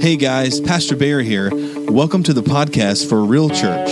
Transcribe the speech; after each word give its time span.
Hey 0.00 0.16
guys, 0.16 0.60
Pastor 0.60 0.96
Bear 0.96 1.20
here. 1.20 1.50
Welcome 1.52 2.22
to 2.22 2.32
the 2.32 2.42
podcast 2.42 3.06
for 3.06 3.22
Real 3.22 3.50
Church. 3.50 3.90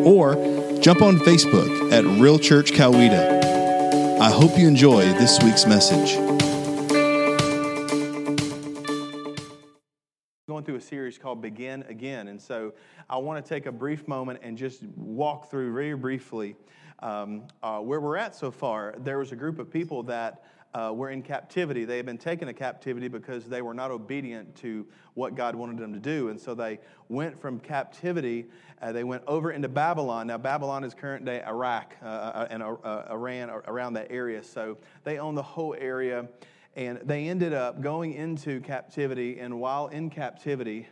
or 0.06 0.36
jump 0.80 1.02
on 1.02 1.18
Facebook 1.18 1.92
at 1.92 2.06
Real 2.22 2.38
Church 2.38 2.74
Coweta. 2.74 4.20
I 4.20 4.30
hope 4.30 4.56
you 4.60 4.68
enjoy 4.68 5.02
this 5.14 5.42
week's 5.42 5.66
message. 5.66 6.37
Through 10.68 10.76
a 10.76 10.82
series 10.82 11.18
called 11.18 11.42
Begin 11.42 11.84
Again. 11.84 12.28
And 12.28 12.42
so 12.42 12.74
I 13.10 13.16
want 13.20 13.44
to 13.44 13.48
take 13.48 13.68
a 13.68 13.72
brief 13.72 14.06
moment 14.06 14.42
and 14.44 14.58
just 14.58 14.84
walk 14.98 15.50
through 15.50 15.74
very 15.74 15.94
briefly 15.94 16.58
um, 17.00 17.44
uh, 17.64 17.80
where 17.80 18.02
we're 18.02 18.18
at 18.18 18.36
so 18.36 18.52
far. 18.52 18.94
There 18.98 19.18
was 19.18 19.32
a 19.32 19.38
group 19.38 19.60
of 19.60 19.72
people 19.72 20.04
that 20.04 20.44
uh, 20.74 20.92
were 20.94 21.10
in 21.10 21.22
captivity. 21.22 21.86
They 21.86 21.96
had 21.96 22.06
been 22.06 22.18
taken 22.18 22.50
to 22.50 22.54
captivity 22.54 23.08
because 23.08 23.46
they 23.46 23.62
were 23.62 23.74
not 23.74 23.92
obedient 23.92 24.58
to 24.58 24.86
what 25.14 25.36
God 25.36 25.56
wanted 25.56 25.78
them 25.78 25.94
to 25.94 26.00
do. 26.00 26.28
And 26.28 26.38
so 26.38 26.54
they 26.54 26.80
went 27.08 27.40
from 27.40 27.62
captivity, 27.62 28.48
uh, 28.82 28.92
they 28.92 29.06
went 29.06 29.24
over 29.26 29.52
into 29.54 29.70
Babylon. 29.70 30.28
Now, 30.28 30.38
Babylon 30.38 30.84
is 30.84 30.94
current 30.94 31.24
day 31.24 31.42
Iraq 31.48 31.96
uh, 32.04 32.06
uh, 32.08 32.48
and 32.50 32.62
uh, 32.62 33.04
Iran, 33.10 33.50
around 33.68 33.94
that 33.94 34.08
area. 34.10 34.44
So 34.44 34.78
they 35.06 35.18
own 35.18 35.34
the 35.34 35.44
whole 35.44 35.78
area. 35.80 36.28
And 36.78 37.00
they 37.04 37.28
ended 37.28 37.54
up 37.54 37.82
going 37.82 38.14
into 38.14 38.62
captivity, 38.62 39.40
and 39.40 39.60
while 39.60 39.88
in 39.88 40.12
captivity, 40.12 40.88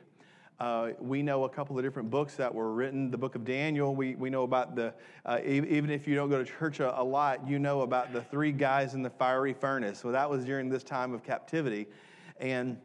uh, 0.59 0.93
we 0.99 1.21
know 1.21 1.43
a 1.43 1.49
couple 1.49 1.77
of 1.77 1.83
different 1.83 2.09
books 2.09 2.35
that 2.37 2.51
were 2.51 2.73
written. 2.73 3.11
The 3.11 3.19
book 3.19 3.35
of 3.35 3.45
Daniel, 3.45 3.93
we, 3.93 4.15
we 4.15 4.31
know 4.31 4.41
about 4.41 4.75
the, 4.75 4.95
uh, 5.27 5.41
even 5.45 5.91
if 5.91 6.07
you 6.07 6.15
don't 6.15 6.31
go 6.31 6.43
to 6.43 6.51
church 6.51 6.79
a, 6.79 6.99
a, 6.99 7.03
lot, 7.03 7.47
you 7.47 7.59
know 7.59 7.81
about 7.81 8.13
the 8.13 8.21
three 8.21 8.51
guys 8.51 8.95
in 8.95 9.03
the 9.03 9.11
fiery 9.11 9.53
furnace. 9.53 9.99
So 9.99 10.11
that 10.11 10.27
was 10.27 10.43
during 10.43 10.69
this 10.69 10.81
time 10.81 11.13
of 11.13 11.23
captivity. 11.23 11.85
And, 12.39 12.79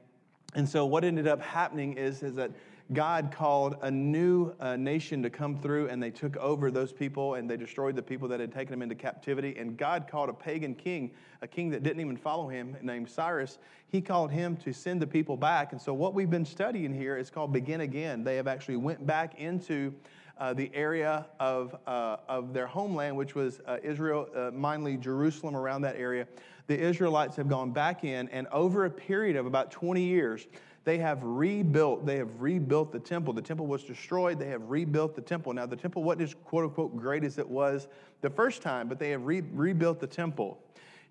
and 0.55 0.69
so 0.69 0.85
what 0.85 1.03
ended 1.03 1.27
up 1.27 1.41
happening 1.41 1.95
is, 1.95 2.23
is 2.23 2.35
that 2.35 2.51
God 2.93 3.31
called 3.33 3.77
a 3.83 3.91
new 3.91 4.53
uh, 4.59 4.75
nation 4.75 5.23
to 5.23 5.31
come 5.31 5.57
through, 5.57 5.89
and 5.89 6.03
they 6.03 6.11
took 6.11 6.37
over 6.39 6.73
those 6.73 6.93
people 6.93 7.35
and 7.35 7.49
they 7.49 7.57
destroyed 7.57 7.95
the 7.95 8.03
people 8.03 8.27
that 8.29 8.41
had 8.41 8.53
taken 8.53 8.73
them 8.73 8.83
into 8.83 8.97
captivity. 8.97 9.57
And 9.57 9.77
God 9.77 10.09
called 10.11 10.29
a 10.29 10.33
pagan 10.33 10.75
king, 10.75 11.13
a 11.41 11.47
king 11.47 11.71
that 11.71 11.85
didn't 11.85 12.01
even 12.01 12.17
follow 12.17 12.49
him, 12.49 12.77
named 12.83 13.09
Cyrus. 13.09 13.59
He 13.89 14.01
called 14.01 14.33
him 14.33 14.57
to 14.59 14.73
send 14.73 15.01
the 15.01 15.07
people 15.07 15.37
back. 15.37 15.71
And 15.71 15.81
so, 15.81 15.95
what 15.95 16.15
we've 16.15 16.31
been 16.31 16.45
studying 16.45 16.93
here 16.93 17.17
is 17.17 17.31
called 17.31 17.53
Begin 17.53 17.83
Again. 17.83 18.25
They 18.25 18.37
have 18.37 18.49
actually 18.49 18.77
went 18.77 19.07
back 19.07 19.39
into 19.39 19.95
uh, 20.39 20.55
the 20.55 20.71
area 20.75 21.27
of, 21.39 21.77
uh, 21.87 22.17
of 22.29 22.53
their 22.53 22.67
homeland, 22.67 23.17
which 23.17 23.35
was 23.35 23.61
uh, 23.67 23.77
Israel, 23.85 24.27
uh, 24.35 24.51
mainly 24.53 24.97
Jerusalem, 24.97 25.55
around 25.55 25.83
that 25.83 25.97
area. 25.97 26.27
The 26.67 26.79
Israelites 26.79 27.37
have 27.37 27.49
gone 27.49 27.73
back 27.73 28.05
in, 28.05 28.29
and 28.31 28.47
over 28.49 28.87
a 28.87 28.91
period 28.91 29.37
of 29.37 29.45
about 29.45 29.71
20 29.71 30.03
years, 30.03 30.47
they 30.85 30.99
have 30.99 31.23
rebuilt, 31.23 32.07
they 32.07 32.17
have 32.17 32.41
rebuilt 32.41 32.93
the 32.93 32.99
temple. 32.99 33.33
The 33.35 33.43
temple 33.43 33.67
was 33.67 33.85
destroyed, 33.85 34.39
they 34.39 34.49
have 34.49 34.71
rebuilt 34.71 35.15
the 35.15 35.21
temple. 35.21 35.53
Now, 35.53 35.67
the 35.67 35.77
temple 35.77 36.03
wasn't 36.03 36.23
as 36.23 36.35
quote 36.35 36.65
unquote 36.65 36.97
great 36.97 37.25
as 37.25 37.39
it 37.39 37.49
was 37.49 37.89
the 38.23 38.31
first 38.31 38.63
time, 38.63 38.89
but 38.89 38.99
they 38.99 39.11
have 39.11 39.25
re- 39.25 39.43
rebuilt 39.53 40.01
the 40.01 40.07
temple. 40.07 40.59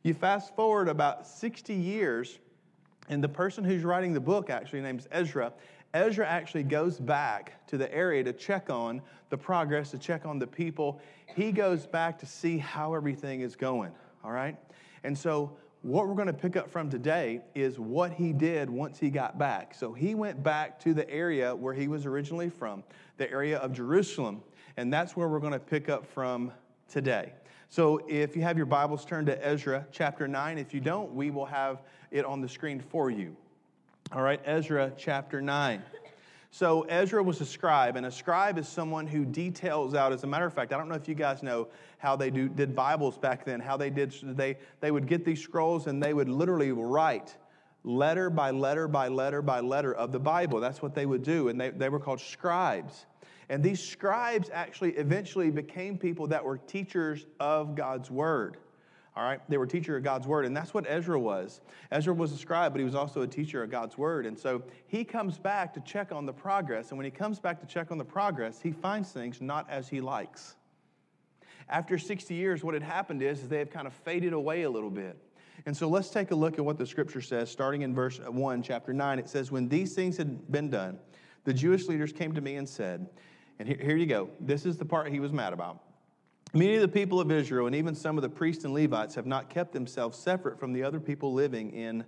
You 0.03 0.13
fast 0.13 0.55
forward 0.55 0.87
about 0.87 1.27
60 1.27 1.73
years, 1.73 2.39
and 3.09 3.23
the 3.23 3.29
person 3.29 3.63
who's 3.63 3.83
writing 3.83 4.13
the 4.13 4.19
book 4.19 4.49
actually 4.49 4.81
named 4.81 5.05
Ezra. 5.11 5.53
Ezra 5.93 6.27
actually 6.27 6.63
goes 6.63 6.99
back 6.99 7.65
to 7.67 7.77
the 7.77 7.93
area 7.93 8.23
to 8.23 8.33
check 8.33 8.69
on 8.69 9.01
the 9.29 9.37
progress, 9.37 9.91
to 9.91 9.97
check 9.97 10.25
on 10.25 10.39
the 10.39 10.47
people. 10.47 11.01
He 11.35 11.51
goes 11.51 11.85
back 11.85 12.17
to 12.19 12.25
see 12.25 12.57
how 12.57 12.93
everything 12.93 13.41
is 13.41 13.55
going, 13.55 13.91
all 14.23 14.31
right? 14.31 14.57
And 15.03 15.17
so 15.17 15.57
what 15.81 16.07
we're 16.07 16.15
going 16.15 16.27
to 16.27 16.33
pick 16.33 16.57
up 16.57 16.69
from 16.69 16.89
today 16.89 17.41
is 17.55 17.79
what 17.79 18.11
he 18.11 18.33
did 18.33 18.69
once 18.69 18.99
he 18.99 19.09
got 19.09 19.37
back. 19.37 19.73
So 19.73 19.93
he 19.93 20.13
went 20.13 20.43
back 20.43 20.79
to 20.81 20.93
the 20.93 21.09
area 21.09 21.55
where 21.55 21.73
he 21.73 21.87
was 21.87 22.05
originally 22.05 22.49
from, 22.49 22.83
the 23.17 23.31
area 23.31 23.57
of 23.59 23.71
Jerusalem, 23.71 24.41
and 24.75 24.91
that's 24.91 25.15
where 25.15 25.29
we're 25.29 25.39
going 25.39 25.53
to 25.53 25.59
pick 25.59 25.87
up 25.87 26.05
from 26.05 26.51
today. 26.89 27.33
So 27.69 28.01
if 28.09 28.35
you 28.35 28.41
have 28.41 28.57
your 28.57 28.65
Bibles, 28.65 29.05
turned 29.05 29.27
to 29.27 29.45
Ezra 29.45 29.85
chapter 29.91 30.27
9. 30.27 30.57
If 30.57 30.73
you 30.73 30.81
don't, 30.81 31.13
we 31.13 31.31
will 31.31 31.45
have 31.45 31.83
it 32.11 32.25
on 32.25 32.41
the 32.41 32.49
screen 32.49 32.81
for 32.81 33.09
you. 33.09 33.35
All 34.11 34.23
right, 34.23 34.41
Ezra 34.43 34.91
chapter 34.97 35.41
9. 35.41 35.81
So 36.51 36.81
Ezra 36.83 37.21
was 37.21 37.41
a 37.41 37.45
scribe, 37.45 37.95
and 37.95 38.07
a 38.07 38.11
scribe 38.11 38.57
is 38.57 38.67
someone 38.67 39.05
who 39.05 39.23
details 39.23 39.93
out. 39.93 40.11
As 40.11 40.23
a 40.23 40.27
matter 40.27 40.45
of 40.45 40.53
fact, 40.53 40.73
I 40.73 40.77
don't 40.77 40.89
know 40.89 40.95
if 40.95 41.07
you 41.07 41.13
guys 41.13 41.43
know 41.43 41.67
how 41.99 42.15
they 42.15 42.31
do, 42.31 42.49
did 42.49 42.75
Bibles 42.75 43.17
back 43.17 43.45
then. 43.45 43.59
How 43.59 43.77
they 43.77 43.91
did 43.91 44.13
they 44.35 44.57
they 44.79 44.89
would 44.89 45.07
get 45.07 45.23
these 45.23 45.41
scrolls 45.41 45.85
and 45.87 46.01
they 46.01 46.13
would 46.13 46.27
literally 46.27 46.71
write 46.71 47.35
letter 47.83 48.29
by 48.29 48.51
letter 48.51 48.87
by 48.87 49.07
letter 49.07 49.41
by 49.41 49.59
letter 49.59 49.93
of 49.93 50.11
the 50.11 50.19
Bible. 50.19 50.59
That's 50.59 50.81
what 50.81 50.95
they 50.95 51.05
would 51.05 51.23
do, 51.23 51.49
and 51.49 51.59
they, 51.59 51.69
they 51.69 51.89
were 51.89 51.99
called 51.99 52.19
scribes. 52.19 53.05
And 53.49 53.63
these 53.63 53.81
scribes 53.81 54.49
actually 54.51 54.91
eventually 54.91 55.49
became 55.49 55.97
people 55.97 56.27
that 56.27 56.43
were 56.43 56.57
teachers 56.57 57.25
of 57.39 57.75
God's 57.75 58.11
word. 58.11 58.57
All 59.15 59.23
right, 59.23 59.41
they 59.49 59.57
were 59.57 59.65
teacher 59.65 59.97
of 59.97 60.03
God's 60.03 60.27
word, 60.27 60.45
and 60.45 60.55
that's 60.55 60.73
what 60.73 60.85
Ezra 60.87 61.19
was. 61.19 61.61
Ezra 61.91 62.13
was 62.13 62.31
a 62.31 62.37
scribe, 62.37 62.71
but 62.71 62.79
he 62.79 62.85
was 62.85 62.95
also 62.95 63.21
a 63.21 63.27
teacher 63.27 63.61
of 63.63 63.69
God's 63.69 63.97
word. 63.97 64.25
And 64.25 64.37
so 64.37 64.63
he 64.87 65.03
comes 65.03 65.37
back 65.37 65.73
to 65.73 65.79
check 65.81 66.11
on 66.11 66.25
the 66.25 66.33
progress. 66.33 66.89
And 66.89 66.97
when 66.97 67.05
he 67.05 67.11
comes 67.11 67.39
back 67.39 67.59
to 67.59 67.65
check 67.65 67.91
on 67.91 67.97
the 67.97 68.05
progress, 68.05 68.61
he 68.61 68.71
finds 68.71 69.11
things 69.11 69.41
not 69.41 69.69
as 69.69 69.89
he 69.89 69.99
likes. 69.99 70.55
After 71.67 71.97
60 71.97 72.33
years, 72.33 72.63
what 72.63 72.73
had 72.73 72.83
happened 72.83 73.21
is, 73.21 73.41
is 73.41 73.49
they 73.49 73.59
have 73.59 73.69
kind 73.69 73.87
of 73.87 73.93
faded 73.93 74.33
away 74.33 74.63
a 74.63 74.69
little 74.69 74.89
bit. 74.89 75.17
And 75.65 75.75
so 75.75 75.89
let's 75.89 76.09
take 76.09 76.31
a 76.31 76.35
look 76.35 76.57
at 76.57 76.63
what 76.63 76.77
the 76.77 76.85
scripture 76.85 77.21
says, 77.21 77.51
starting 77.51 77.81
in 77.81 77.93
verse 77.93 78.19
1, 78.19 78.63
chapter 78.63 78.93
9. 78.93 79.19
It 79.19 79.27
says, 79.27 79.51
When 79.51 79.67
these 79.67 79.93
things 79.93 80.17
had 80.17 80.49
been 80.51 80.69
done, 80.69 80.97
the 81.43 81.53
Jewish 81.53 81.87
leaders 81.87 82.13
came 82.13 82.33
to 82.33 82.41
me 82.41 82.55
and 82.55 82.67
said, 82.67 83.09
and 83.59 83.67
here, 83.67 83.77
here 83.81 83.97
you 83.97 84.05
go. 84.05 84.29
This 84.39 84.65
is 84.65 84.77
the 84.77 84.85
part 84.85 85.11
he 85.11 85.19
was 85.19 85.33
mad 85.33 85.53
about. 85.53 85.83
Many 86.53 86.75
of 86.75 86.81
the 86.81 86.87
people 86.87 87.19
of 87.19 87.31
Israel 87.31 87.67
and 87.67 87.75
even 87.75 87.93
some 87.93 88.17
of 88.17 88.23
the 88.23 88.29
priests 88.29 88.65
and 88.65 88.73
Levites 88.73 89.13
have 89.13 89.27
not 89.27 89.51
kept 89.51 89.71
themselves 89.71 90.17
separate 90.17 90.59
from 90.59 90.73
the 90.73 90.81
other 90.81 90.99
people 90.99 91.31
living 91.31 91.71
in 91.73 92.03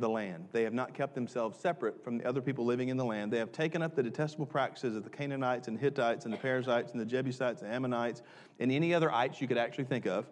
the 0.00 0.08
land. 0.08 0.48
They 0.50 0.64
have 0.64 0.74
not 0.74 0.94
kept 0.94 1.14
themselves 1.14 1.60
separate 1.60 2.02
from 2.02 2.18
the 2.18 2.24
other 2.24 2.40
people 2.40 2.64
living 2.64 2.88
in 2.88 2.96
the 2.96 3.04
land. 3.04 3.32
They 3.32 3.38
have 3.38 3.52
taken 3.52 3.82
up 3.82 3.94
the 3.94 4.02
detestable 4.02 4.46
practices 4.46 4.96
of 4.96 5.04
the 5.04 5.10
Canaanites 5.10 5.68
and 5.68 5.78
Hittites 5.78 6.24
and 6.24 6.34
the 6.34 6.38
Perizzites 6.38 6.90
and 6.90 7.00
the 7.00 7.06
Jebusites 7.06 7.62
and 7.62 7.72
Ammonites 7.72 8.22
and 8.58 8.72
any 8.72 8.92
other 8.92 9.12
ites 9.12 9.40
you 9.40 9.46
could 9.46 9.58
actually 9.58 9.84
think 9.84 10.06
of. 10.06 10.26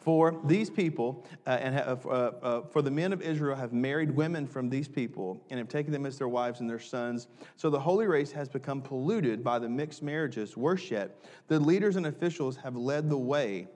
For 0.00 0.40
these 0.44 0.70
people 0.70 1.26
uh, 1.46 1.50
and 1.50 1.74
have, 1.74 2.06
uh, 2.06 2.32
uh, 2.42 2.62
for 2.62 2.80
the 2.80 2.90
men 2.90 3.12
of 3.12 3.20
Israel 3.20 3.54
have 3.54 3.74
married 3.74 4.10
women 4.10 4.46
from 4.46 4.70
these 4.70 4.88
people 4.88 5.44
and 5.50 5.58
have 5.58 5.68
taken 5.68 5.92
them 5.92 6.06
as 6.06 6.16
their 6.16 6.28
wives 6.28 6.60
and 6.60 6.68
their 6.68 6.78
sons. 6.78 7.28
So 7.56 7.68
the 7.68 7.78
holy 7.78 8.06
race 8.06 8.32
has 8.32 8.48
become 8.48 8.80
polluted 8.80 9.44
by 9.44 9.58
the 9.58 9.68
mixed 9.68 10.02
marriages. 10.02 10.56
Worse 10.56 10.90
yet, 10.90 11.22
the 11.48 11.60
leaders 11.60 11.96
and 11.96 12.06
officials 12.06 12.56
have 12.56 12.76
led 12.76 13.10
the 13.10 13.18
way 13.18 13.68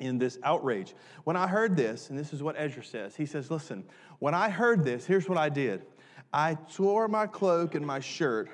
in 0.00 0.18
this 0.18 0.38
outrage. 0.42 0.94
When 1.24 1.36
I 1.36 1.46
heard 1.46 1.76
this, 1.76 2.08
and 2.08 2.18
this 2.18 2.32
is 2.32 2.42
what 2.42 2.56
Ezra 2.58 2.82
says, 2.82 3.14
he 3.14 3.26
says, 3.26 3.50
Listen, 3.50 3.84
when 4.20 4.34
I 4.34 4.48
heard 4.48 4.84
this, 4.84 5.04
here's 5.04 5.28
what 5.28 5.38
I 5.38 5.50
did 5.50 5.82
I 6.32 6.54
tore 6.54 7.08
my 7.08 7.26
cloak 7.26 7.74
and 7.74 7.86
my 7.86 8.00
shirt, 8.00 8.48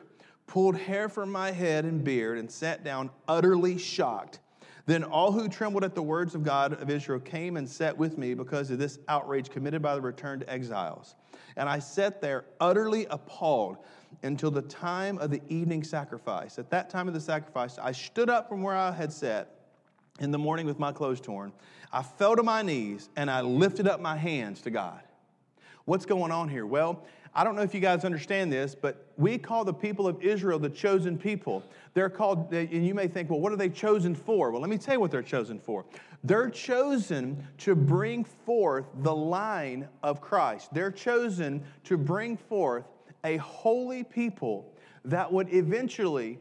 pulled 0.48 0.76
hair 0.76 1.08
from 1.08 1.30
my 1.30 1.52
head 1.52 1.84
and 1.84 2.02
beard, 2.02 2.38
and 2.38 2.50
sat 2.50 2.82
down 2.82 3.10
utterly 3.28 3.78
shocked. 3.78 4.40
Then 4.88 5.04
all 5.04 5.32
who 5.32 5.50
trembled 5.50 5.84
at 5.84 5.94
the 5.94 6.02
words 6.02 6.34
of 6.34 6.42
God 6.42 6.80
of 6.80 6.88
Israel 6.88 7.20
came 7.20 7.58
and 7.58 7.68
sat 7.68 7.98
with 7.98 8.16
me 8.16 8.32
because 8.32 8.70
of 8.70 8.78
this 8.78 8.98
outrage 9.06 9.50
committed 9.50 9.82
by 9.82 9.94
the 9.94 10.00
returned 10.00 10.46
exiles. 10.48 11.14
And 11.56 11.68
I 11.68 11.78
sat 11.78 12.22
there 12.22 12.46
utterly 12.58 13.04
appalled 13.10 13.76
until 14.22 14.50
the 14.50 14.62
time 14.62 15.18
of 15.18 15.30
the 15.30 15.42
evening 15.50 15.84
sacrifice. 15.84 16.58
At 16.58 16.70
that 16.70 16.88
time 16.88 17.06
of 17.06 17.12
the 17.12 17.20
sacrifice, 17.20 17.78
I 17.78 17.92
stood 17.92 18.30
up 18.30 18.48
from 18.48 18.62
where 18.62 18.74
I 18.74 18.90
had 18.90 19.12
sat 19.12 19.50
in 20.20 20.30
the 20.30 20.38
morning 20.38 20.64
with 20.64 20.78
my 20.78 20.90
clothes 20.90 21.20
torn, 21.20 21.52
I 21.92 22.02
fell 22.02 22.34
to 22.34 22.42
my 22.42 22.62
knees 22.62 23.10
and 23.14 23.30
I 23.30 23.42
lifted 23.42 23.86
up 23.86 24.00
my 24.00 24.16
hands 24.16 24.62
to 24.62 24.70
God. 24.70 25.02
What's 25.84 26.06
going 26.06 26.32
on 26.32 26.48
here? 26.48 26.64
Well, 26.64 27.04
I 27.34 27.44
don't 27.44 27.56
know 27.56 27.62
if 27.62 27.74
you 27.74 27.80
guys 27.80 28.04
understand 28.04 28.52
this, 28.52 28.74
but 28.74 29.06
we 29.16 29.38
call 29.38 29.64
the 29.64 29.74
people 29.74 30.06
of 30.06 30.22
Israel 30.22 30.58
the 30.58 30.70
chosen 30.70 31.18
people. 31.18 31.62
They're 31.94 32.10
called, 32.10 32.52
and 32.52 32.86
you 32.86 32.94
may 32.94 33.08
think, 33.08 33.30
well, 33.30 33.40
what 33.40 33.52
are 33.52 33.56
they 33.56 33.68
chosen 33.68 34.14
for? 34.14 34.50
Well, 34.50 34.60
let 34.60 34.70
me 34.70 34.78
tell 34.78 34.94
you 34.94 35.00
what 35.00 35.10
they're 35.10 35.22
chosen 35.22 35.58
for. 35.58 35.84
They're 36.24 36.50
chosen 36.50 37.46
to 37.58 37.74
bring 37.74 38.24
forth 38.24 38.86
the 39.02 39.14
line 39.14 39.88
of 40.02 40.20
Christ. 40.20 40.72
They're 40.72 40.90
chosen 40.90 41.62
to 41.84 41.96
bring 41.96 42.36
forth 42.36 42.84
a 43.24 43.36
holy 43.36 44.04
people 44.04 44.72
that 45.04 45.32
would 45.32 45.52
eventually 45.52 46.38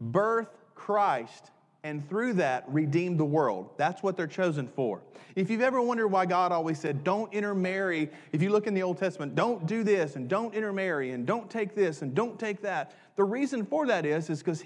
birth 0.00 0.48
Christ 0.74 1.50
and 1.82 2.06
through 2.08 2.34
that 2.34 2.64
redeem 2.68 3.16
the 3.16 3.24
world. 3.24 3.70
That's 3.76 4.02
what 4.02 4.16
they're 4.16 4.26
chosen 4.26 4.68
for. 4.68 5.00
If 5.34 5.48
you've 5.48 5.60
ever 5.62 5.80
wondered 5.80 6.08
why 6.08 6.26
God 6.26 6.52
always 6.52 6.78
said, 6.78 7.04
don't 7.04 7.32
intermarry, 7.32 8.10
if 8.32 8.42
you 8.42 8.50
look 8.50 8.66
in 8.66 8.74
the 8.74 8.82
Old 8.82 8.98
Testament, 8.98 9.34
don't 9.34 9.66
do 9.66 9.82
this 9.82 10.16
and 10.16 10.28
don't 10.28 10.54
intermarry 10.54 11.12
and 11.12 11.26
don't 11.26 11.48
take 11.48 11.74
this 11.74 12.02
and 12.02 12.14
don't 12.14 12.38
take 12.38 12.60
that. 12.62 12.94
The 13.16 13.24
reason 13.24 13.64
for 13.64 13.86
that 13.86 14.04
is, 14.04 14.28
is 14.28 14.42
because 14.42 14.64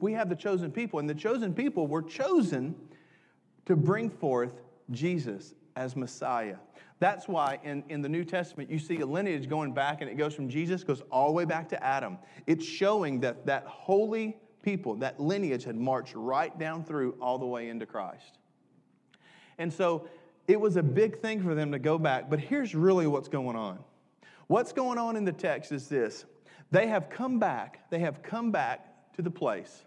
we 0.00 0.12
have 0.12 0.28
the 0.28 0.36
chosen 0.36 0.70
people, 0.70 0.98
and 0.98 1.08
the 1.08 1.14
chosen 1.14 1.52
people 1.54 1.86
were 1.86 2.02
chosen 2.02 2.74
to 3.66 3.76
bring 3.76 4.10
forth 4.10 4.62
Jesus 4.90 5.54
as 5.76 5.96
Messiah. 5.96 6.56
That's 6.98 7.28
why 7.28 7.58
in, 7.62 7.84
in 7.88 8.00
the 8.00 8.08
New 8.08 8.24
Testament 8.24 8.70
you 8.70 8.78
see 8.78 9.00
a 9.00 9.06
lineage 9.06 9.48
going 9.48 9.72
back, 9.72 10.00
and 10.00 10.10
it 10.10 10.14
goes 10.14 10.34
from 10.34 10.48
Jesus, 10.48 10.82
goes 10.82 11.02
all 11.10 11.28
the 11.28 11.32
way 11.34 11.44
back 11.44 11.68
to 11.70 11.84
Adam. 11.84 12.18
It's 12.46 12.64
showing 12.64 13.20
that 13.20 13.44
that 13.46 13.64
holy 13.66 14.38
people, 14.66 14.96
that 14.96 15.20
lineage 15.20 15.62
had 15.62 15.76
marched 15.76 16.12
right 16.16 16.58
down 16.58 16.82
through 16.82 17.14
all 17.20 17.38
the 17.38 17.46
way 17.46 17.68
into 17.68 17.86
Christ. 17.86 18.38
And 19.58 19.72
so 19.72 20.08
it 20.48 20.60
was 20.60 20.76
a 20.76 20.82
big 20.82 21.20
thing 21.20 21.40
for 21.40 21.54
them 21.54 21.70
to 21.70 21.78
go 21.78 21.98
back. 21.98 22.28
But 22.28 22.40
here's 22.40 22.74
really 22.74 23.06
what's 23.06 23.28
going 23.28 23.56
on. 23.56 23.78
What's 24.48 24.72
going 24.72 24.98
on 24.98 25.14
in 25.14 25.24
the 25.24 25.32
text 25.32 25.70
is 25.70 25.88
this 25.88 26.24
they 26.72 26.88
have 26.88 27.08
come 27.08 27.38
back, 27.38 27.88
they 27.90 28.00
have 28.00 28.24
come 28.24 28.50
back 28.50 29.14
to 29.14 29.22
the 29.22 29.30
place, 29.30 29.84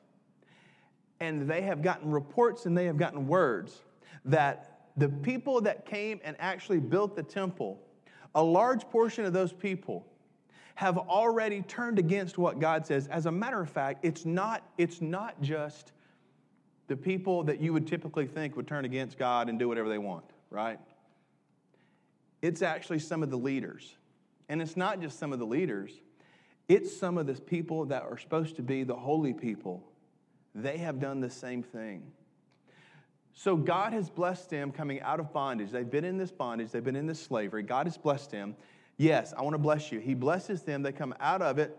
and 1.19 1.49
they 1.49 1.61
have 1.63 1.81
gotten 1.81 2.09
reports 2.09 2.65
and 2.65 2.77
they 2.77 2.85
have 2.85 2.97
gotten 2.97 3.27
words 3.27 3.81
that 4.23 4.87
the 4.95 5.09
people 5.09 5.59
that 5.59 5.85
came 5.85 6.21
and 6.23 6.37
actually 6.39 6.79
built 6.79 7.17
the 7.17 7.23
temple, 7.23 7.81
a 8.33 8.41
large 8.41 8.89
portion 8.89 9.25
of 9.25 9.33
those 9.33 9.51
people 9.51 10.05
have 10.79 10.97
already 10.97 11.61
turned 11.63 11.99
against 11.99 12.37
what 12.37 12.57
God 12.57 12.85
says. 12.85 13.07
As 13.07 13.25
a 13.25 13.31
matter 13.33 13.59
of 13.59 13.69
fact, 13.69 13.99
it's 14.05 14.25
not, 14.25 14.63
it's 14.77 15.01
not 15.01 15.41
just 15.41 15.91
the 16.87 16.95
people 16.95 17.43
that 17.43 17.59
you 17.59 17.73
would 17.73 17.85
typically 17.85 18.25
think 18.25 18.55
would 18.55 18.65
turn 18.65 18.85
against 18.85 19.17
God 19.17 19.49
and 19.49 19.59
do 19.59 19.67
whatever 19.67 19.89
they 19.89 19.97
want, 19.97 20.23
right? 20.49 20.79
It's 22.41 22.61
actually 22.61 22.99
some 22.99 23.23
of 23.23 23.29
the 23.29 23.37
leaders. 23.37 23.93
And 24.47 24.61
it's 24.61 24.77
not 24.77 25.01
just 25.01 25.19
some 25.19 25.33
of 25.33 25.39
the 25.39 25.45
leaders, 25.45 25.91
it's 26.69 26.95
some 26.95 27.17
of 27.17 27.27
the 27.27 27.33
people 27.33 27.83
that 27.87 28.03
are 28.03 28.17
supposed 28.17 28.55
to 28.55 28.61
be 28.61 28.83
the 28.85 28.95
holy 28.95 29.33
people. 29.33 29.83
They 30.55 30.77
have 30.77 31.01
done 31.01 31.19
the 31.19 31.29
same 31.29 31.61
thing. 31.61 32.03
So 33.33 33.57
God 33.57 33.91
has 33.91 34.09
blessed 34.09 34.49
them 34.49 34.71
coming 34.71 35.01
out 35.01 35.19
of 35.19 35.33
bondage. 35.33 35.71
They've 35.71 35.89
been 35.89 36.05
in 36.05 36.17
this 36.17 36.31
bondage, 36.31 36.71
they've 36.71 36.81
been 36.81 36.95
in 36.95 37.05
this 37.05 37.21
slavery. 37.21 37.63
God 37.63 37.85
has 37.85 37.97
blessed 37.97 38.31
them. 38.31 38.55
Yes, 38.99 39.33
I 39.35 39.43
want 39.43 39.53
to 39.53 39.59
bless 39.59 39.93
you. 39.93 39.99
He 39.99 40.13
blesses 40.13 40.63
them. 40.63 40.83
They 40.83 40.91
come 40.91 41.15
out 41.21 41.41
of 41.41 41.57
it. 41.57 41.75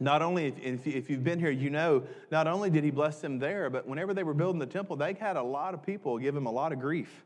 Not 0.00 0.22
only, 0.22 0.46
if, 0.46 0.88
if 0.88 1.08
you've 1.08 1.22
been 1.22 1.38
here, 1.38 1.52
you 1.52 1.70
know, 1.70 2.02
not 2.32 2.48
only 2.48 2.68
did 2.68 2.82
he 2.82 2.90
bless 2.90 3.20
them 3.20 3.38
there, 3.38 3.70
but 3.70 3.86
whenever 3.86 4.12
they 4.12 4.24
were 4.24 4.34
building 4.34 4.58
the 4.58 4.66
temple, 4.66 4.96
they 4.96 5.14
had 5.14 5.36
a 5.36 5.42
lot 5.42 5.72
of 5.72 5.86
people 5.86 6.18
give 6.18 6.34
him 6.34 6.46
a 6.46 6.50
lot 6.50 6.72
of 6.72 6.80
grief. 6.80 7.24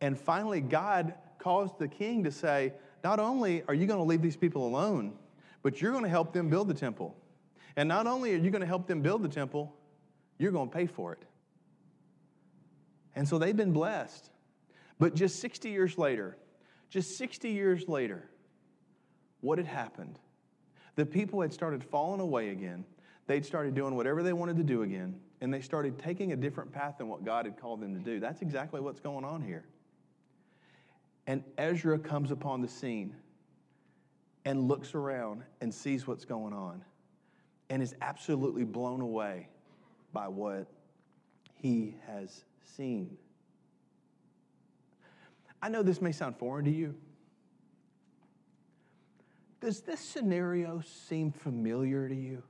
And 0.00 0.16
finally, 0.16 0.60
God 0.60 1.12
caused 1.40 1.76
the 1.80 1.88
king 1.88 2.22
to 2.22 2.30
say, 2.30 2.72
Not 3.02 3.18
only 3.18 3.64
are 3.66 3.74
you 3.74 3.86
going 3.86 3.98
to 3.98 4.04
leave 4.04 4.22
these 4.22 4.36
people 4.36 4.64
alone, 4.64 5.14
but 5.64 5.82
you're 5.82 5.90
going 5.90 6.04
to 6.04 6.10
help 6.10 6.32
them 6.32 6.48
build 6.48 6.68
the 6.68 6.74
temple. 6.74 7.16
And 7.74 7.88
not 7.88 8.06
only 8.06 8.32
are 8.32 8.38
you 8.38 8.50
going 8.52 8.60
to 8.60 8.66
help 8.66 8.86
them 8.86 9.02
build 9.02 9.24
the 9.24 9.28
temple, 9.28 9.74
you're 10.38 10.52
going 10.52 10.68
to 10.68 10.74
pay 10.74 10.86
for 10.86 11.12
it. 11.12 11.24
And 13.16 13.28
so 13.28 13.38
they've 13.38 13.56
been 13.56 13.72
blessed. 13.72 14.30
But 15.00 15.16
just 15.16 15.40
60 15.40 15.68
years 15.68 15.98
later, 15.98 16.36
just 16.90 17.18
60 17.18 17.50
years 17.50 17.88
later, 17.88 18.28
what 19.42 19.58
had 19.58 19.66
happened? 19.66 20.18
The 20.96 21.04
people 21.04 21.42
had 21.42 21.52
started 21.52 21.84
falling 21.84 22.20
away 22.20 22.48
again. 22.48 22.84
They'd 23.26 23.44
started 23.44 23.74
doing 23.74 23.94
whatever 23.94 24.22
they 24.22 24.32
wanted 24.32 24.56
to 24.56 24.62
do 24.62 24.82
again, 24.82 25.20
and 25.40 25.52
they 25.52 25.60
started 25.60 25.98
taking 25.98 26.32
a 26.32 26.36
different 26.36 26.72
path 26.72 26.96
than 26.98 27.08
what 27.08 27.24
God 27.24 27.44
had 27.44 27.60
called 27.60 27.80
them 27.80 27.94
to 27.94 28.00
do. 28.00 28.18
That's 28.18 28.40
exactly 28.40 28.80
what's 28.80 29.00
going 29.00 29.24
on 29.24 29.42
here. 29.42 29.64
And 31.26 31.44
Ezra 31.58 31.98
comes 31.98 32.30
upon 32.30 32.62
the 32.62 32.68
scene 32.68 33.14
and 34.44 34.66
looks 34.68 34.94
around 34.94 35.42
and 35.60 35.72
sees 35.72 36.06
what's 36.06 36.24
going 36.24 36.52
on 36.52 36.82
and 37.70 37.82
is 37.82 37.94
absolutely 38.00 38.64
blown 38.64 39.00
away 39.00 39.48
by 40.12 40.28
what 40.28 40.66
he 41.54 41.94
has 42.06 42.44
seen. 42.76 43.16
I 45.62 45.68
know 45.68 45.82
this 45.82 46.02
may 46.02 46.12
sound 46.12 46.36
foreign 46.36 46.64
to 46.64 46.70
you. 46.70 46.94
Does 49.62 49.80
this 49.80 50.00
scenario 50.00 50.82
seem 51.08 51.30
familiar 51.30 52.08
to 52.08 52.14
you? 52.16 52.42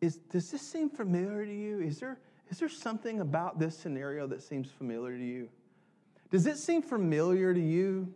Is, 0.00 0.16
does 0.16 0.50
this 0.50 0.62
seem 0.62 0.90
familiar 0.90 1.46
to 1.46 1.54
you? 1.54 1.78
Is 1.78 2.00
there, 2.00 2.18
is 2.50 2.58
there 2.58 2.68
something 2.68 3.20
about 3.20 3.60
this 3.60 3.78
scenario 3.78 4.26
that 4.26 4.42
seems 4.42 4.68
familiar 4.68 5.16
to 5.16 5.24
you? 5.24 5.48
Does 6.32 6.46
it 6.48 6.58
seem 6.58 6.82
familiar 6.82 7.54
to 7.54 7.60
you 7.60 8.12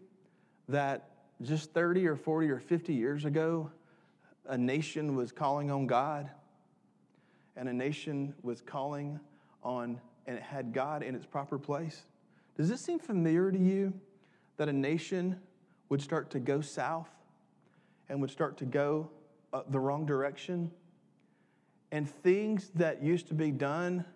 that 0.69 1.11
just 1.43 1.73
30 1.73 2.09
or 2.09 2.17
40 2.17 2.51
or 2.51 2.59
50 2.59 2.93
years 2.93 3.25
ago, 3.25 3.71
a 4.49 4.59
nation 4.59 5.15
was 5.15 5.31
calling 5.31 5.71
on 5.71 5.87
God 5.87 6.29
and 7.55 7.69
a 7.69 7.73
nation 7.73 8.35
was 8.43 8.61
calling 8.61 9.21
on 9.63 10.01
and 10.27 10.37
it 10.37 10.43
had 10.43 10.73
God 10.73 11.05
in 11.05 11.15
its 11.15 11.27
proper 11.27 11.57
place? 11.57 12.03
Does 12.57 12.73
it 12.73 12.81
seem 12.81 12.99
familiar 12.99 13.53
to 13.53 13.59
you 13.59 13.93
that 14.57 14.69
a 14.69 14.73
nation 14.73 15.39
would 15.93 16.01
start 16.01 16.31
to 16.31 16.41
go 16.41 16.63
south 16.63 17.11
and 18.09 18.19
would 18.19 18.31
start 18.31 18.57
to 18.57 18.65
go 18.65 19.11
uh, 19.53 19.61
the 19.69 19.79
wrong 19.79 20.07
direction. 20.07 20.71
And 21.91 22.09
things 22.09 22.71
that 22.77 23.03
used 23.03 23.29
to 23.29 23.35
be 23.35 23.51
done 23.51 24.07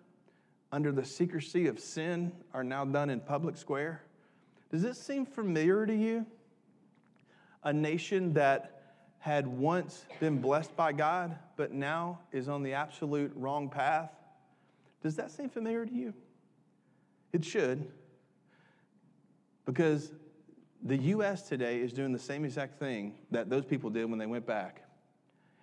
under 0.71 0.91
the 0.91 1.05
secrecy 1.05 1.67
of 1.67 1.79
sin 1.79 2.31
are 2.51 2.63
now 2.63 2.83
done 2.83 3.11
in 3.11 3.19
public 3.19 3.55
square. 3.57 4.01
Does 4.71 4.81
this 4.81 4.99
seem 4.99 5.23
familiar 5.23 5.85
to 5.85 5.95
you? 5.95 6.25
A 7.63 7.71
nation 7.71 8.33
that 8.33 8.95
had 9.19 9.45
once 9.45 10.03
been 10.19 10.41
blessed 10.41 10.75
by 10.75 10.93
God, 10.93 11.37
but 11.57 11.73
now 11.73 12.21
is 12.31 12.49
on 12.49 12.63
the 12.63 12.73
absolute 12.73 13.31
wrong 13.35 13.69
path. 13.69 14.09
Does 15.03 15.15
that 15.17 15.29
seem 15.29 15.47
familiar 15.47 15.85
to 15.85 15.93
you? 15.93 16.15
It 17.33 17.45
should. 17.45 17.87
Because 19.67 20.11
the 20.83 20.97
U.S. 20.97 21.43
today 21.43 21.79
is 21.79 21.93
doing 21.93 22.11
the 22.11 22.19
same 22.19 22.45
exact 22.45 22.79
thing 22.79 23.15
that 23.31 23.49
those 23.49 23.65
people 23.65 23.89
did 23.89 24.05
when 24.09 24.19
they 24.19 24.25
went 24.25 24.45
back. 24.45 24.83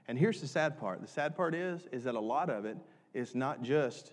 And 0.08 0.18
here's 0.18 0.40
the 0.40 0.46
sad 0.46 0.78
part. 0.78 1.00
The 1.00 1.08
sad 1.08 1.36
part 1.36 1.54
is, 1.54 1.86
is 1.92 2.04
that 2.04 2.14
a 2.14 2.20
lot 2.20 2.50
of 2.50 2.64
it 2.64 2.76
is 3.14 3.34
not 3.34 3.62
just 3.62 4.12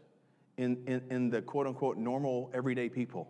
in, 0.57 0.77
in, 0.87 1.01
in 1.09 1.29
the 1.29 1.41
quote 1.41 1.67
unquote 1.67 1.97
normal 1.97 2.49
everyday 2.53 2.87
people. 2.87 3.29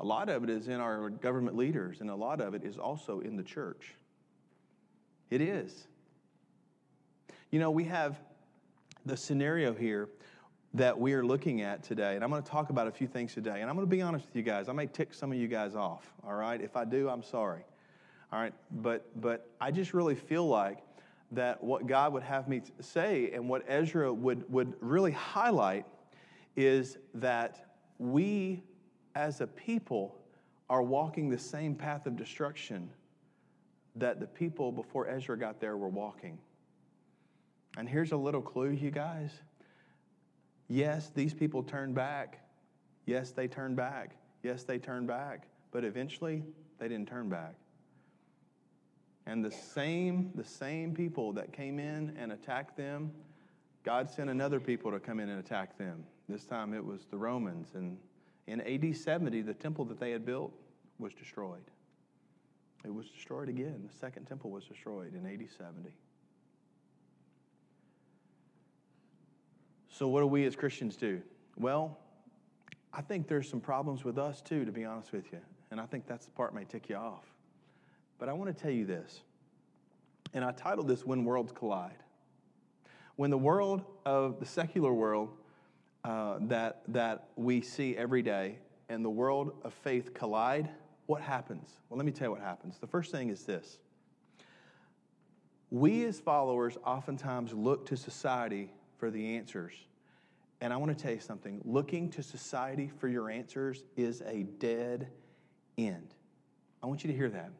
A 0.00 0.04
lot 0.04 0.28
of 0.28 0.44
it 0.44 0.50
is 0.50 0.68
in 0.68 0.80
our 0.80 1.10
government 1.10 1.56
leaders, 1.56 2.00
and 2.00 2.10
a 2.10 2.14
lot 2.14 2.40
of 2.40 2.54
it 2.54 2.64
is 2.64 2.78
also 2.78 3.20
in 3.20 3.36
the 3.36 3.42
church. 3.42 3.94
It 5.30 5.40
is. 5.40 5.88
You 7.50 7.58
know, 7.58 7.70
we 7.70 7.84
have 7.84 8.20
the 9.06 9.16
scenario 9.16 9.72
here 9.72 10.08
that 10.74 10.98
we 10.98 11.14
are 11.14 11.24
looking 11.24 11.62
at 11.62 11.82
today. 11.82 12.14
And 12.14 12.22
I'm 12.22 12.30
going 12.30 12.42
to 12.42 12.50
talk 12.50 12.70
about 12.70 12.86
a 12.86 12.90
few 12.90 13.06
things 13.06 13.34
today. 13.34 13.60
And 13.60 13.70
I'm 13.70 13.76
going 13.76 13.86
to 13.86 13.90
be 13.90 14.02
honest 14.02 14.26
with 14.26 14.36
you 14.36 14.42
guys. 14.42 14.68
I 14.68 14.72
may 14.72 14.86
tick 14.86 15.14
some 15.14 15.32
of 15.32 15.38
you 15.38 15.48
guys 15.48 15.74
off, 15.74 16.12
all 16.26 16.34
right? 16.34 16.60
If 16.60 16.76
I 16.76 16.84
do, 16.84 17.08
I'm 17.08 17.22
sorry. 17.22 17.62
All 18.32 18.40
right? 18.40 18.52
But 18.70 19.08
but 19.20 19.50
I 19.60 19.70
just 19.70 19.94
really 19.94 20.14
feel 20.14 20.46
like 20.46 20.78
that 21.32 21.62
what 21.62 21.86
God 21.86 22.12
would 22.12 22.22
have 22.22 22.48
me 22.48 22.62
say 22.80 23.30
and 23.32 23.48
what 23.48 23.64
Ezra 23.66 24.12
would 24.12 24.50
would 24.52 24.74
really 24.80 25.12
highlight 25.12 25.86
is 26.56 26.98
that 27.14 27.74
we 27.98 28.62
as 29.14 29.40
a 29.40 29.46
people 29.46 30.16
are 30.68 30.82
walking 30.82 31.30
the 31.30 31.38
same 31.38 31.74
path 31.74 32.06
of 32.06 32.16
destruction 32.16 32.90
that 33.96 34.20
the 34.20 34.26
people 34.26 34.70
before 34.70 35.08
Ezra 35.08 35.36
got 35.36 35.60
there 35.60 35.76
were 35.76 35.88
walking. 35.88 36.38
And 37.78 37.88
here's 37.88 38.12
a 38.12 38.16
little 38.16 38.42
clue, 38.42 38.70
you 38.70 38.90
guys 38.90 39.30
Yes, 40.68 41.10
these 41.14 41.34
people 41.34 41.62
turned 41.62 41.94
back. 41.94 42.40
Yes, 43.06 43.30
they 43.30 43.48
turned 43.48 43.76
back. 43.76 44.16
Yes, 44.42 44.64
they 44.64 44.78
turned 44.78 45.06
back. 45.06 45.48
But 45.70 45.84
eventually, 45.84 46.44
they 46.78 46.88
didn't 46.88 47.08
turn 47.08 47.28
back. 47.28 47.54
And 49.26 49.44
the 49.44 49.50
same, 49.50 50.30
the 50.34 50.44
same 50.44 50.94
people 50.94 51.32
that 51.34 51.52
came 51.52 51.78
in 51.78 52.16
and 52.18 52.32
attacked 52.32 52.76
them, 52.76 53.12
God 53.84 54.10
sent 54.10 54.30
another 54.30 54.60
people 54.60 54.90
to 54.90 55.00
come 55.00 55.20
in 55.20 55.28
and 55.28 55.40
attack 55.40 55.76
them. 55.76 56.04
This 56.28 56.44
time 56.44 56.74
it 56.74 56.84
was 56.84 57.06
the 57.10 57.18
Romans. 57.18 57.70
And 57.74 57.98
in 58.46 58.60
AD 58.60 58.96
70, 58.96 59.42
the 59.42 59.54
temple 59.54 59.84
that 59.86 60.00
they 60.00 60.10
had 60.10 60.24
built 60.24 60.52
was 60.98 61.12
destroyed. 61.14 61.70
It 62.84 62.94
was 62.94 63.08
destroyed 63.08 63.48
again. 63.48 63.82
The 63.90 63.98
second 63.98 64.26
temple 64.26 64.50
was 64.50 64.64
destroyed 64.64 65.14
in 65.14 65.26
AD 65.26 65.46
70. 65.58 65.90
So, 69.98 70.06
what 70.06 70.20
do 70.20 70.28
we 70.28 70.46
as 70.46 70.54
Christians 70.54 70.94
do? 70.94 71.20
Well, 71.56 71.98
I 72.94 73.00
think 73.00 73.26
there's 73.26 73.50
some 73.50 73.60
problems 73.60 74.04
with 74.04 74.16
us 74.16 74.40
too, 74.40 74.64
to 74.64 74.70
be 74.70 74.84
honest 74.84 75.10
with 75.10 75.32
you. 75.32 75.40
And 75.72 75.80
I 75.80 75.86
think 75.86 76.06
that's 76.06 76.24
the 76.24 76.30
part 76.30 76.52
that 76.52 76.60
may 76.60 76.64
tick 76.64 76.88
you 76.88 76.94
off. 76.94 77.24
But 78.20 78.28
I 78.28 78.32
want 78.32 78.56
to 78.56 78.62
tell 78.62 78.70
you 78.70 78.86
this. 78.86 79.22
And 80.34 80.44
I 80.44 80.52
titled 80.52 80.86
this 80.86 81.04
When 81.04 81.24
Worlds 81.24 81.50
Collide. 81.50 82.04
When 83.16 83.30
the 83.30 83.38
world 83.38 83.84
of 84.06 84.38
the 84.38 84.46
secular 84.46 84.94
world 84.94 85.30
uh, 86.04 86.36
that, 86.42 86.82
that 86.86 87.30
we 87.34 87.60
see 87.60 87.96
every 87.96 88.22
day 88.22 88.60
and 88.88 89.04
the 89.04 89.10
world 89.10 89.50
of 89.64 89.74
faith 89.74 90.14
collide, 90.14 90.68
what 91.06 91.22
happens? 91.22 91.70
Well, 91.88 91.96
let 91.96 92.06
me 92.06 92.12
tell 92.12 92.28
you 92.28 92.32
what 92.34 92.40
happens. 92.40 92.78
The 92.78 92.86
first 92.86 93.10
thing 93.10 93.30
is 93.30 93.42
this 93.42 93.78
we 95.72 96.04
as 96.04 96.20
followers 96.20 96.78
oftentimes 96.86 97.52
look 97.52 97.84
to 97.86 97.96
society 97.96 98.70
for 98.96 99.10
the 99.10 99.36
answers. 99.36 99.74
And 100.60 100.72
I 100.72 100.76
want 100.76 100.96
to 100.96 101.02
tell 101.02 101.12
you 101.12 101.20
something 101.20 101.60
looking 101.64 102.10
to 102.10 102.22
society 102.22 102.90
for 102.98 103.08
your 103.08 103.30
answers 103.30 103.84
is 103.96 104.22
a 104.22 104.42
dead 104.42 105.08
end. 105.76 106.14
I 106.82 106.86
want 106.86 107.04
you 107.04 107.10
to 107.10 107.16
hear 107.16 107.28
that. 107.30 107.50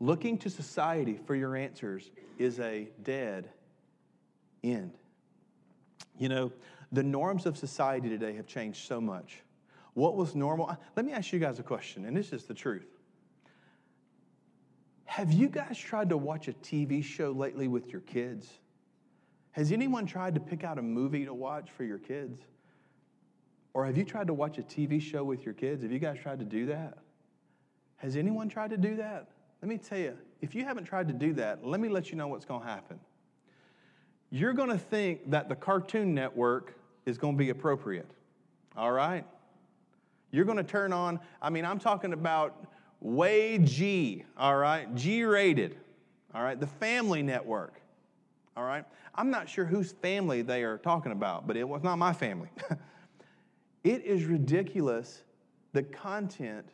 Looking 0.00 0.38
to 0.38 0.50
society 0.50 1.18
for 1.26 1.34
your 1.34 1.56
answers 1.56 2.10
is 2.38 2.58
a 2.58 2.88
dead 3.02 3.50
end. 4.64 4.92
You 6.18 6.28
know, 6.28 6.52
the 6.90 7.02
norms 7.02 7.46
of 7.46 7.56
society 7.56 8.08
today 8.08 8.34
have 8.36 8.46
changed 8.46 8.86
so 8.86 9.00
much. 9.00 9.42
What 9.94 10.16
was 10.16 10.34
normal? 10.34 10.76
Let 10.96 11.06
me 11.06 11.12
ask 11.12 11.32
you 11.32 11.38
guys 11.38 11.58
a 11.58 11.62
question, 11.62 12.06
and 12.06 12.16
this 12.16 12.32
is 12.32 12.44
the 12.44 12.54
truth. 12.54 12.86
Have 15.04 15.32
you 15.32 15.48
guys 15.48 15.78
tried 15.78 16.08
to 16.08 16.16
watch 16.16 16.48
a 16.48 16.52
TV 16.52 17.04
show 17.04 17.32
lately 17.32 17.68
with 17.68 17.92
your 17.92 18.00
kids? 18.00 18.50
Has 19.52 19.72
anyone 19.72 20.06
tried 20.06 20.34
to 20.34 20.40
pick 20.40 20.64
out 20.64 20.78
a 20.78 20.82
movie 20.82 21.24
to 21.24 21.34
watch 21.34 21.70
for 21.70 21.84
your 21.84 21.98
kids? 21.98 22.40
Or 23.74 23.86
have 23.86 23.96
you 23.96 24.04
tried 24.04 24.26
to 24.26 24.34
watch 24.34 24.58
a 24.58 24.62
TV 24.62 25.00
show 25.00 25.24
with 25.24 25.44
your 25.44 25.54
kids? 25.54 25.82
Have 25.82 25.92
you 25.92 25.98
guys 25.98 26.18
tried 26.20 26.38
to 26.40 26.44
do 26.44 26.66
that? 26.66 26.98
Has 27.96 28.16
anyone 28.16 28.48
tried 28.48 28.70
to 28.70 28.76
do 28.76 28.96
that? 28.96 29.28
Let 29.62 29.68
me 29.68 29.78
tell 29.78 29.98
you, 29.98 30.18
if 30.40 30.54
you 30.54 30.64
haven't 30.64 30.84
tried 30.84 31.08
to 31.08 31.14
do 31.14 31.32
that, 31.34 31.64
let 31.64 31.80
me 31.80 31.88
let 31.88 32.10
you 32.10 32.16
know 32.16 32.26
what's 32.28 32.44
going 32.44 32.62
to 32.62 32.66
happen. 32.66 32.98
You're 34.30 34.54
going 34.54 34.70
to 34.70 34.78
think 34.78 35.30
that 35.30 35.48
the 35.48 35.54
Cartoon 35.54 36.14
Network 36.14 36.74
is 37.06 37.18
going 37.18 37.34
to 37.34 37.38
be 37.38 37.50
appropriate. 37.50 38.10
All 38.76 38.90
right? 38.90 39.24
You're 40.30 40.46
going 40.46 40.56
to 40.56 40.64
turn 40.64 40.92
on, 40.92 41.20
I 41.40 41.50
mean, 41.50 41.64
I'm 41.64 41.78
talking 41.78 42.14
about 42.14 42.66
way 43.00 43.58
G, 43.58 44.24
all 44.38 44.56
right? 44.56 44.92
G 44.94 45.24
rated, 45.24 45.76
all 46.34 46.42
right? 46.42 46.58
The 46.58 46.66
Family 46.66 47.22
Network, 47.22 47.81
all 48.56 48.64
right? 48.64 48.84
I'm 49.14 49.30
not 49.30 49.48
sure 49.48 49.64
whose 49.64 49.92
family 49.92 50.42
they 50.42 50.62
are 50.62 50.78
talking 50.78 51.12
about, 51.12 51.46
but 51.46 51.56
it 51.56 51.68
was 51.68 51.82
not 51.82 51.96
my 51.96 52.12
family. 52.12 52.48
it 53.84 54.04
is 54.04 54.24
ridiculous 54.24 55.22
the 55.72 55.82
content 55.82 56.66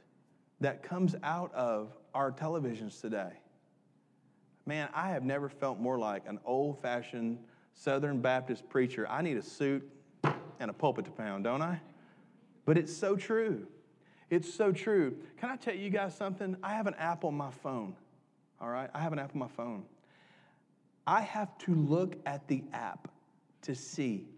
that 0.61 0.83
comes 0.83 1.15
out 1.23 1.53
of 1.55 1.93
our 2.15 2.33
televisions 2.33 3.01
today. 3.01 3.33
Man, 4.67 4.89
I 4.95 5.11
have 5.11 5.25
never 5.25 5.49
felt 5.49 5.79
more 5.79 5.99
like 5.99 6.25
an 6.27 6.39
old 6.45 6.81
fashioned 6.83 7.39
Southern 7.75 8.21
Baptist 8.21 8.69
preacher. 8.69 9.07
I 9.09 9.23
need 9.23 9.37
a 9.37 9.43
suit 9.43 9.89
and 10.61 10.71
a 10.71 10.73
pulpit 10.73 11.05
to 11.07 11.11
pound, 11.11 11.45
don't 11.45 11.63
I? 11.63 11.81
But 12.65 12.77
it's 12.77 12.95
so 12.95 13.17
true. 13.17 13.67
It's 14.31 14.53
so 14.53 14.73
true. 14.73 15.17
Can 15.39 15.49
I 15.49 15.57
tell 15.57 15.75
you 15.75 15.91
guys 15.91 16.15
something? 16.15 16.57
I 16.63 16.75
have 16.75 16.87
an 16.87 16.95
app 16.95 17.25
on 17.25 17.35
my 17.35 17.51
phone. 17.51 17.95
All 18.61 18.69
right? 18.69 18.91
I 18.93 18.99
have 18.99 19.13
an 19.13 19.19
app 19.19 19.31
on 19.33 19.39
my 19.39 19.49
phone. 19.49 19.85
I 21.09 21.23
have 21.23 21.57
to 21.61 21.75
look 21.75 22.17
at 22.27 22.47
the 22.49 22.63
app 22.75 23.09
to 23.63 23.75
see 23.75 24.29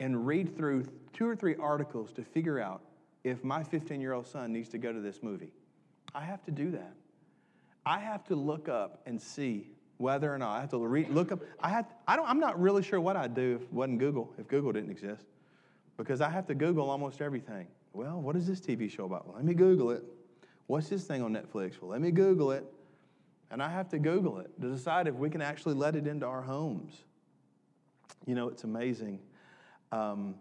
and 0.00 0.26
read 0.26 0.56
through 0.56 0.86
two 1.12 1.24
or 1.28 1.36
three 1.36 1.54
articles 1.54 2.12
to 2.14 2.24
figure 2.24 2.58
out 2.58 2.82
if 3.22 3.44
my 3.44 3.62
15 3.62 4.00
year 4.00 4.12
old 4.12 4.26
son 4.26 4.52
needs 4.52 4.68
to 4.70 4.78
go 4.78 4.92
to 4.92 4.98
this 4.98 5.22
movie. 5.22 5.52
I 6.16 6.24
have 6.24 6.42
to 6.46 6.50
do 6.50 6.72
that. 6.72 6.94
I 7.86 8.00
have 8.00 8.24
to 8.24 8.34
look 8.34 8.68
up 8.68 9.02
and 9.06 9.22
see 9.22 9.70
whether 9.98 10.34
or 10.34 10.36
not 10.36 10.56
I 10.56 10.60
have 10.62 10.70
to 10.70 10.84
read, 10.84 11.10
look 11.10 11.30
up. 11.30 11.38
I 11.60 11.68
have, 11.68 11.86
I 12.08 12.16
don't, 12.16 12.28
I'm 12.28 12.40
not 12.40 12.60
really 12.60 12.82
sure 12.82 13.00
what 13.00 13.16
I'd 13.16 13.36
do 13.36 13.60
if 13.60 13.62
it 13.62 13.72
wasn't 13.72 14.00
Google, 14.00 14.34
if 14.36 14.48
Google 14.48 14.72
didn't 14.72 14.90
exist, 14.90 15.26
because 15.96 16.20
I 16.20 16.28
have 16.28 16.48
to 16.48 16.56
Google 16.56 16.90
almost 16.90 17.22
everything. 17.22 17.68
Well, 17.92 18.20
what 18.20 18.34
is 18.34 18.48
this 18.48 18.60
TV 18.60 18.90
show 18.90 19.04
about? 19.04 19.28
Well, 19.28 19.36
let 19.36 19.44
me 19.44 19.54
Google 19.54 19.92
it. 19.92 20.02
What's 20.66 20.88
this 20.88 21.04
thing 21.04 21.22
on 21.22 21.32
Netflix? 21.32 21.80
Well, 21.80 21.92
let 21.92 22.00
me 22.00 22.10
Google 22.10 22.50
it. 22.50 22.64
And 23.50 23.62
I 23.62 23.70
have 23.70 23.88
to 23.90 23.98
Google 23.98 24.38
it 24.38 24.50
to 24.60 24.70
decide 24.70 25.06
if 25.06 25.14
we 25.14 25.30
can 25.30 25.40
actually 25.40 25.74
let 25.74 25.96
it 25.96 26.06
into 26.06 26.26
our 26.26 26.42
homes. 26.42 26.92
You 28.26 28.34
know, 28.34 28.48
it's 28.48 28.64
amazing. 28.64 29.20
Um, 29.92 30.34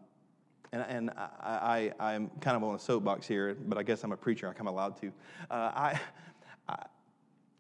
and, 0.72 0.82
and 0.82 1.12
I, 1.16 1.94
am 2.00 2.30
kind 2.42 2.58
of 2.58 2.64
on 2.64 2.76
a 2.76 2.80
soapbox 2.80 3.28
here, 3.28 3.56
but 3.68 3.78
I 3.78 3.84
guess 3.84 4.04
I'm 4.04 4.12
a 4.12 4.18
preacher. 4.18 4.54
I'm 4.60 4.68
allowed 4.68 5.00
to. 5.02 5.08
Uh, 5.50 5.54
I, 5.54 6.00
I, 6.68 6.86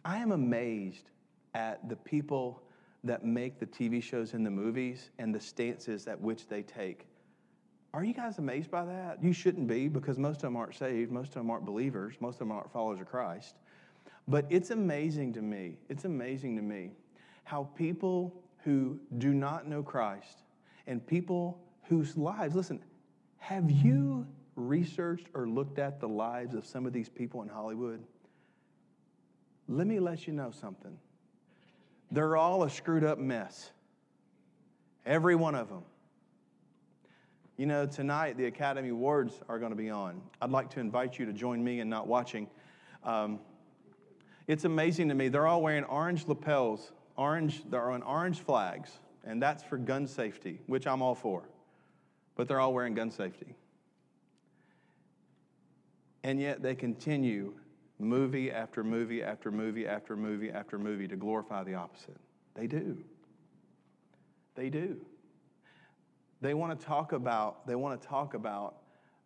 I 0.03 0.17
am 0.17 0.31
amazed 0.31 1.09
at 1.53 1.87
the 1.87 1.95
people 1.95 2.61
that 3.03 3.23
make 3.23 3.59
the 3.59 3.67
TV 3.67 4.01
shows 4.01 4.33
and 4.33 4.45
the 4.45 4.51
movies 4.51 5.11
and 5.19 5.33
the 5.33 5.39
stances 5.39 6.07
at 6.07 6.19
which 6.19 6.47
they 6.47 6.63
take. 6.63 7.07
Are 7.93 8.03
you 8.03 8.13
guys 8.13 8.39
amazed 8.39 8.69
by 8.69 8.83
that? 8.83 9.23
You 9.23 9.31
shouldn't 9.31 9.67
be 9.67 9.87
because 9.87 10.17
most 10.17 10.37
of 10.37 10.41
them 10.41 10.57
aren't 10.57 10.75
saved, 10.75 11.11
most 11.11 11.29
of 11.29 11.35
them 11.35 11.49
aren't 11.49 11.65
believers, 11.65 12.15
most 12.19 12.35
of 12.35 12.39
them 12.39 12.51
aren't 12.51 12.69
followers 12.71 12.99
of 12.99 13.07
Christ. 13.07 13.55
But 14.27 14.45
it's 14.49 14.71
amazing 14.71 15.33
to 15.33 15.41
me, 15.41 15.77
it's 15.89 16.05
amazing 16.05 16.55
to 16.55 16.61
me 16.61 16.91
how 17.43 17.69
people 17.75 18.33
who 18.63 18.99
do 19.19 19.33
not 19.33 19.67
know 19.67 19.83
Christ 19.83 20.41
and 20.87 21.05
people 21.05 21.59
whose 21.83 22.17
lives, 22.17 22.55
listen, 22.55 22.81
have 23.37 23.69
you 23.69 24.25
researched 24.55 25.27
or 25.35 25.47
looked 25.47 25.77
at 25.77 25.99
the 25.99 26.07
lives 26.07 26.55
of 26.55 26.65
some 26.65 26.85
of 26.85 26.93
these 26.93 27.09
people 27.09 27.43
in 27.43 27.49
Hollywood? 27.49 28.01
Let 29.67 29.85
me 29.85 29.99
let 29.99 30.25
you 30.25 30.33
know 30.33 30.51
something. 30.51 30.97
They're 32.11 32.37
all 32.37 32.63
a 32.63 32.69
screwed 32.69 33.03
up 33.03 33.19
mess. 33.19 33.71
Every 35.05 35.35
one 35.35 35.53
of 35.53 35.69
them. 35.69 35.83
You 37.57 37.67
know, 37.67 37.85
tonight 37.85 38.37
the 38.37 38.45
Academy 38.45 38.89
Awards 38.89 39.39
are 39.47 39.59
going 39.59 39.71
to 39.71 39.77
be 39.77 39.89
on. 39.89 40.21
I'd 40.41 40.51
like 40.51 40.69
to 40.71 40.79
invite 40.79 41.17
you 41.19 41.25
to 41.25 41.33
join 41.33 41.63
me 41.63 41.79
in 41.79 41.89
not 41.89 42.07
watching. 42.07 42.47
Um, 43.03 43.39
it's 44.47 44.65
amazing 44.65 45.09
to 45.09 45.15
me. 45.15 45.29
They're 45.29 45.47
all 45.47 45.61
wearing 45.61 45.83
orange 45.85 46.27
lapels, 46.27 46.91
orange, 47.17 47.63
they're 47.69 47.91
on 47.91 48.03
orange 48.03 48.39
flags, 48.39 48.91
and 49.23 49.41
that's 49.41 49.63
for 49.63 49.77
gun 49.77 50.07
safety, 50.07 50.59
which 50.67 50.85
I'm 50.85 51.01
all 51.01 51.15
for. 51.15 51.43
But 52.35 52.47
they're 52.47 52.59
all 52.59 52.73
wearing 52.73 52.93
gun 52.93 53.11
safety. 53.11 53.55
And 56.23 56.39
yet 56.39 56.61
they 56.61 56.75
continue 56.75 57.53
movie 57.99 58.51
after 58.51 58.83
movie 58.83 59.23
after 59.23 59.51
movie 59.51 59.87
after 59.87 60.15
movie 60.15 60.51
after 60.51 60.77
movie 60.77 61.07
to 61.07 61.15
glorify 61.15 61.63
the 61.63 61.75
opposite. 61.75 62.17
They 62.55 62.67
do. 62.67 62.97
They 64.55 64.69
do. 64.69 64.97
They 66.41 66.53
want 66.53 66.79
to 66.79 66.85
talk 66.85 67.13
about, 67.13 67.65
they 67.67 67.75
want 67.75 67.99
to 67.99 68.07
talk 68.07 68.33
about 68.33 68.77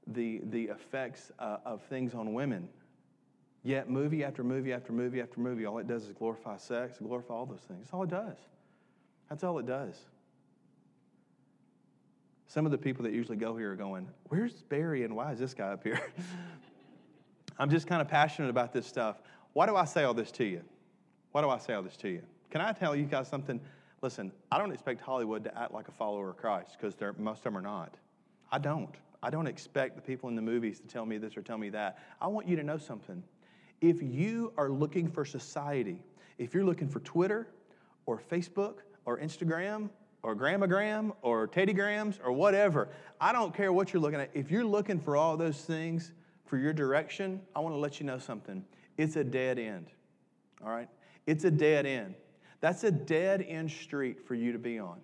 the, 0.08 0.42
the 0.50 0.66
effects 0.66 1.32
uh, 1.40 1.58
of 1.66 1.82
things 1.84 2.14
on 2.14 2.34
women. 2.34 2.68
Yet, 3.64 3.90
movie 3.90 4.24
after 4.24 4.44
movie 4.44 4.72
after 4.72 4.94
movie 4.94 5.22
after 5.22 5.40
movie, 5.40 5.66
all 5.66 5.80
it 5.80 5.88
does 5.88 6.06
is 6.06 6.14
glorify 6.14 6.58
sex, 6.58 6.98
glorify 7.00 7.34
all 7.34 7.46
those 7.46 7.60
things. 7.68 7.82
That's 7.82 7.94
all 7.94 8.04
it 8.04 8.10
does. 8.10 8.38
That's 9.30 9.44
all 9.44 9.60
it 9.60 9.66
does. 9.66 9.96
Some 12.48 12.66
of 12.66 12.72
the 12.72 12.78
people 12.78 13.04
that 13.04 13.14
usually 13.14 13.38
go 13.38 13.56
here 13.56 13.74
are 13.74 13.76
going, 13.76 14.08
Where's 14.30 14.54
Barry 14.54 15.04
and 15.04 15.16
why 15.16 15.34
is 15.34 15.40
this 15.40 15.54
guy 15.54 15.68
up 15.68 15.84
here? 15.84 16.02
I'm 17.60 17.70
just 17.70 17.86
kind 17.86 18.02
of 18.02 18.08
passionate 18.08 18.50
about 18.50 18.74
this 18.74 18.88
stuff. 18.88 19.22
Why 19.54 19.66
do 19.66 19.76
I 19.76 19.86
say 19.86 20.04
all 20.04 20.14
this 20.14 20.32
to 20.34 20.46
you? 20.46 20.62
Why 21.32 21.42
do 21.42 21.50
I 21.50 21.58
say 21.58 21.74
all 21.74 21.84
this 21.84 21.98
to 21.98 22.10
you? 22.10 22.24
Can 22.50 22.62
I 22.62 22.72
tell 22.72 22.96
you 22.96 23.04
guys 23.04 23.28
something? 23.28 23.60
Listen, 24.02 24.32
I 24.52 24.58
don't 24.58 24.72
expect 24.72 25.02
Hollywood 25.02 25.44
to 25.44 25.58
act 25.60 25.74
like 25.74 25.90
a 25.90 25.92
follower 25.92 26.30
of 26.30 26.38
Christ 26.38 26.78
because 26.80 26.96
most 27.18 27.40
of 27.40 27.44
them 27.44 27.58
are 27.58 27.62
not. 27.62 27.96
I 28.52 28.58
don't. 28.58 28.96
I 29.22 29.30
don't 29.30 29.48
expect 29.48 29.96
the 29.96 30.02
people 30.02 30.30
in 30.30 30.36
the 30.36 30.42
movies 30.42 30.80
to 30.80 30.88
tell 30.88 31.06
me 31.06 31.18
this 31.18 31.36
or 31.36 31.42
tell 31.42 31.58
me 31.58 31.70
that. 31.70 32.00
I 32.22 32.28
want 32.28 32.48
you 32.48 32.56
to 32.56 32.64
know 32.64 32.78
something. 32.78 33.22
If 33.82 34.02
you 34.02 34.54
are 34.58 34.70
looking 34.70 35.10
for 35.10 35.26
society, 35.26 36.02
if 36.38 36.54
you're 36.54 36.66
looking 36.66 36.90
for 36.90 37.00
Twitter 37.00 37.48
or 38.06 38.20
Facebook 38.20 38.80
or 39.06 39.20
Instagram 39.20 39.90
or 40.24 40.36
Gramagram 40.36 41.14
or 41.22 41.48
Teddygrams 41.48 42.20
or 42.24 42.32
whatever, 42.32 42.90
I 43.22 43.32
don't 43.32 43.56
care 43.56 43.72
what 43.72 43.94
you're 43.94 44.02
looking 44.02 44.20
at. 44.20 44.32
If 44.34 44.52
you're 44.52 44.66
looking 44.66 45.00
for 45.00 45.16
all 45.16 45.38
those 45.38 45.62
things, 45.62 46.12
for 46.50 46.58
your 46.58 46.74
direction, 46.74 47.40
I 47.56 47.60
want 47.60 47.76
to 47.76 47.80
let 47.80 48.00
you 48.00 48.06
know 48.06 48.18
something. 48.18 48.66
It's 48.98 49.16
a 49.16 49.24
dead 49.24 49.60
end. 49.60 49.88
All 50.64 50.72
right? 50.72 50.90
It's 51.28 51.44
a 51.44 51.52
dead 51.52 51.86
end. 51.86 52.16
That's 52.60 52.84
a 52.84 52.92
dead 52.92 53.46
end 53.48 53.72
street 53.72 54.28
for 54.28 54.34
you 54.34 54.52
to 54.52 54.58
be 54.58 54.80
on. 54.80 55.00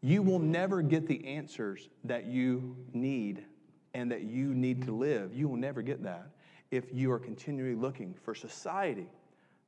You 0.00 0.22
will 0.22 0.38
never 0.38 0.82
get 0.82 1.06
the 1.06 1.24
answers 1.26 1.88
that 2.04 2.26
you 2.26 2.76
need 2.92 3.44
and 3.92 4.10
that 4.10 4.22
you 4.22 4.54
need 4.54 4.84
to 4.86 4.92
live. 4.92 5.34
You 5.34 5.48
will 5.48 5.56
never 5.56 5.82
get 5.82 6.02
that 6.02 6.28
if 6.74 6.92
you 6.92 7.10
are 7.12 7.18
continually 7.18 7.74
looking 7.74 8.14
for 8.24 8.34
society, 8.34 9.06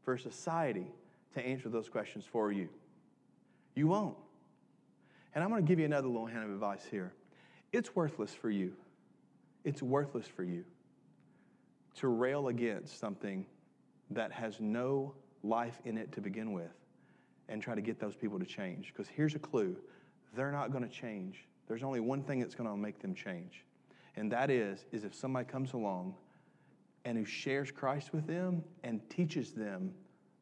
for 0.04 0.16
society 0.18 0.86
to 1.34 1.40
answer 1.40 1.68
those 1.68 1.88
questions 1.88 2.24
for 2.24 2.50
you. 2.52 2.68
You 3.74 3.88
won't. 3.88 4.16
And 5.34 5.44
I'm 5.44 5.50
going 5.50 5.62
to 5.62 5.68
give 5.68 5.78
you 5.78 5.84
another 5.84 6.08
little 6.08 6.26
hand 6.26 6.44
of 6.44 6.50
advice 6.50 6.84
here. 6.90 7.12
It's 7.72 7.94
worthless 7.94 8.32
for 8.32 8.50
you. 8.50 8.72
It's 9.64 9.82
worthless 9.82 10.26
for 10.26 10.44
you 10.44 10.64
to 11.96 12.08
rail 12.08 12.48
against 12.48 12.98
something 12.98 13.46
that 14.10 14.30
has 14.30 14.60
no 14.60 15.14
life 15.42 15.80
in 15.84 15.96
it 15.98 16.12
to 16.12 16.20
begin 16.20 16.52
with 16.52 16.72
and 17.48 17.62
try 17.62 17.74
to 17.74 17.80
get 17.80 17.98
those 17.98 18.14
people 18.14 18.38
to 18.38 18.44
change. 18.44 18.92
Because 18.92 19.08
here's 19.08 19.34
a 19.34 19.38
clue 19.38 19.76
they're 20.34 20.52
not 20.52 20.70
going 20.70 20.84
to 20.84 20.90
change 20.90 21.46
there's 21.68 21.82
only 21.82 22.00
one 22.00 22.22
thing 22.22 22.40
that's 22.40 22.54
going 22.54 22.68
to 22.68 22.76
make 22.76 23.00
them 23.00 23.14
change. 23.14 23.64
And 24.16 24.30
that 24.32 24.50
is, 24.50 24.84
is 24.92 25.04
if 25.04 25.14
somebody 25.14 25.46
comes 25.46 25.72
along 25.72 26.14
and 27.06 27.16
who 27.16 27.24
shares 27.24 27.70
Christ 27.70 28.12
with 28.12 28.26
them 28.26 28.64
and 28.82 29.00
teaches 29.08 29.52
them 29.52 29.92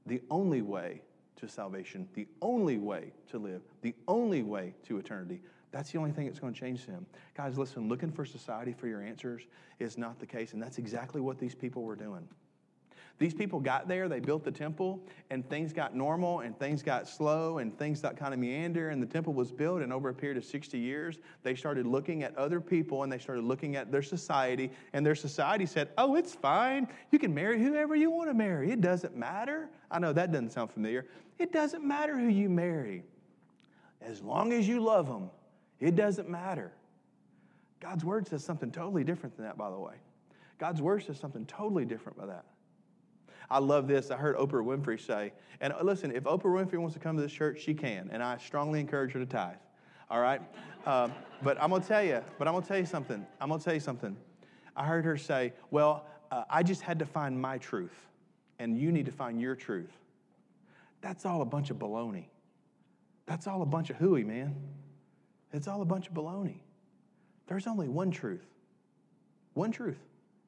the 0.07 0.23
only 0.31 0.63
way 0.63 1.03
to 1.37 1.47
salvation, 1.47 2.09
the 2.15 2.27
only 2.41 2.79
way 2.79 3.13
to 3.31 3.39
live, 3.39 3.61
the 3.83 3.95
only 4.09 4.43
way 4.43 4.75
to 4.87 4.99
eternity. 4.99 5.43
That's 5.73 5.91
the 5.91 5.99
only 5.99 6.13
thing 6.13 6.25
that's 6.25 6.41
going 6.41 6.55
to 6.55 6.59
change 6.59 6.87
them. 6.87 7.05
Guys, 7.37 7.59
listen, 7.59 7.87
looking 7.87 8.11
for 8.11 8.25
society 8.25 8.73
for 8.73 8.89
your 8.89 9.03
answers 9.03 9.43
is 9.79 9.99
not 9.99 10.19
the 10.19 10.27
case, 10.27 10.55
and 10.55 10.63
that's 10.63 10.79
exactly 10.79 11.21
what 11.21 11.39
these 11.39 11.55
people 11.55 11.83
were 11.83 11.97
doing. 11.97 12.27
These 13.19 13.35
people 13.35 13.61
got 13.61 13.87
there, 13.87 14.09
they 14.09 14.19
built 14.19 14.43
the 14.43 14.51
temple, 14.51 15.01
and 15.31 15.49
things 15.49 15.73
got 15.73 15.95
normal, 15.95 16.41
and 16.41 16.59
things 16.59 16.83
got 16.83 17.09
slow, 17.09 17.59
and 17.59 17.77
things 17.79 18.01
got 18.01 18.17
kind 18.17 18.35
of 18.35 18.41
meander, 18.41 18.91
and 18.91 19.01
the 19.01 19.07
temple 19.07 19.33
was 19.33 19.53
built, 19.53 19.83
and 19.83 19.93
over 19.93 20.09
a 20.09 20.15
period 20.15 20.37
of 20.37 20.45
60 20.45 20.79
years, 20.79 21.19
they 21.45 21.55
started 21.55 21.87
looking 21.87 22.25
at 22.25 22.37
other 22.37 22.61
people, 22.61 23.05
and 23.05 23.13
they 23.13 23.19
started 23.19 23.45
looking 23.45 23.77
at 23.77 23.93
their 23.93 24.03
society, 24.03 24.69
and 24.93 25.07
their 25.07 25.15
society 25.15 25.65
said, 25.65 25.91
oh, 25.97 26.17
it's 26.17 26.35
fine. 26.35 26.89
You 27.13 27.21
can 27.21 27.33
marry 27.33 27.63
whoever 27.63 27.95
you 27.95 28.11
want 28.11 28.31
to 28.31 28.35
marry. 28.35 28.73
It 28.73 28.81
doesn't 28.81 29.17
matter. 29.17 29.69
I 29.93 30.01
know 30.01 30.13
that 30.13 30.33
doesn't 30.33 30.51
sound 30.51 30.73
familiar. 30.73 31.07
It 31.39 31.53
doesn't 31.53 31.85
matter 31.85 32.19
who 32.19 32.29
you 32.29 32.49
marry. 32.49 33.05
As 34.03 34.23
long 34.23 34.53
as 34.53 34.67
you 34.67 34.81
love 34.81 35.07
them, 35.07 35.31
it 35.79 35.95
doesn't 35.95 36.29
matter. 36.29 36.73
God's 37.79 38.05
word 38.05 38.27
says 38.27 38.45
something 38.45 38.73
totally 38.73 39.05
different 39.05 39.37
than 39.37 39.45
that, 39.45 39.57
by 39.57 39.71
the 39.71 39.79
way. 39.79 39.95
God's 40.59 40.83
word 40.83 41.05
says 41.05 41.19
something 41.19 41.47
totally 41.47 41.85
different 41.85 42.19
by 42.19 42.27
that. 42.27 42.45
I 43.51 43.59
love 43.59 43.87
this. 43.87 44.11
I 44.11 44.17
heard 44.17 44.37
Oprah 44.37 44.65
Winfrey 44.65 45.01
say, 45.01 45.33
and 45.61 45.73
listen, 45.83 46.11
if 46.11 46.25
Oprah 46.25 46.45
Winfrey 46.45 46.79
wants 46.79 46.95
to 46.95 47.01
come 47.01 47.17
to 47.17 47.23
this 47.23 47.33
church, 47.33 47.61
she 47.61 47.75
can, 47.75 48.11
and 48.13 48.23
I 48.23 48.39
strongly 48.39 48.81
encourage 48.81 49.13
her 49.13 49.21
to 49.21 49.27
tithe. 49.27 49.57
All 50.11 50.21
right, 50.21 50.41
um, 50.87 51.13
but 51.43 51.61
I'm 51.63 51.71
gonna 51.71 51.85
tell 51.85 52.03
you. 52.03 52.23
But 52.39 52.49
I'm 52.49 52.55
gonna 52.55 52.67
tell 52.67 52.79
you 52.79 52.87
something. 52.87 53.25
I'm 53.41 53.49
gonna 53.49 53.63
tell 53.63 53.75
you 53.75 53.81
something. 53.81 54.17
I 54.77 54.85
heard 54.85 55.05
her 55.05 55.17
say, 55.17 55.53
"Well, 55.71 56.07
uh, 56.31 56.45
I 56.51 56.63
just 56.63 56.83
had 56.83 56.99
to 56.99 57.07
find 57.07 57.41
my 57.41 57.59
truth, 57.59 57.97
and 58.59 58.79
you 58.79 58.93
need 58.93 59.07
to 59.07 59.13
find 59.13 59.41
your 59.41 59.55
truth." 59.55 59.93
That's 61.01 61.27
all 61.27 61.43
a 61.43 61.47
bunch 61.47 61.71
of 61.71 61.79
baloney. 61.79 62.27
That's 63.27 63.47
all 63.47 63.63
a 63.63 63.67
bunch 63.67 63.91
of 63.91 63.97
hooey, 63.97 64.25
man. 64.25 64.55
It's 65.53 65.69
all 65.69 65.83
a 65.83 65.85
bunch 65.85 66.09
of 66.09 66.15
baloney. 66.15 66.61
There's 67.47 67.67
only 67.67 67.89
one 67.89 68.11
truth. 68.11 68.47
One 69.53 69.71
truth. 69.71 69.99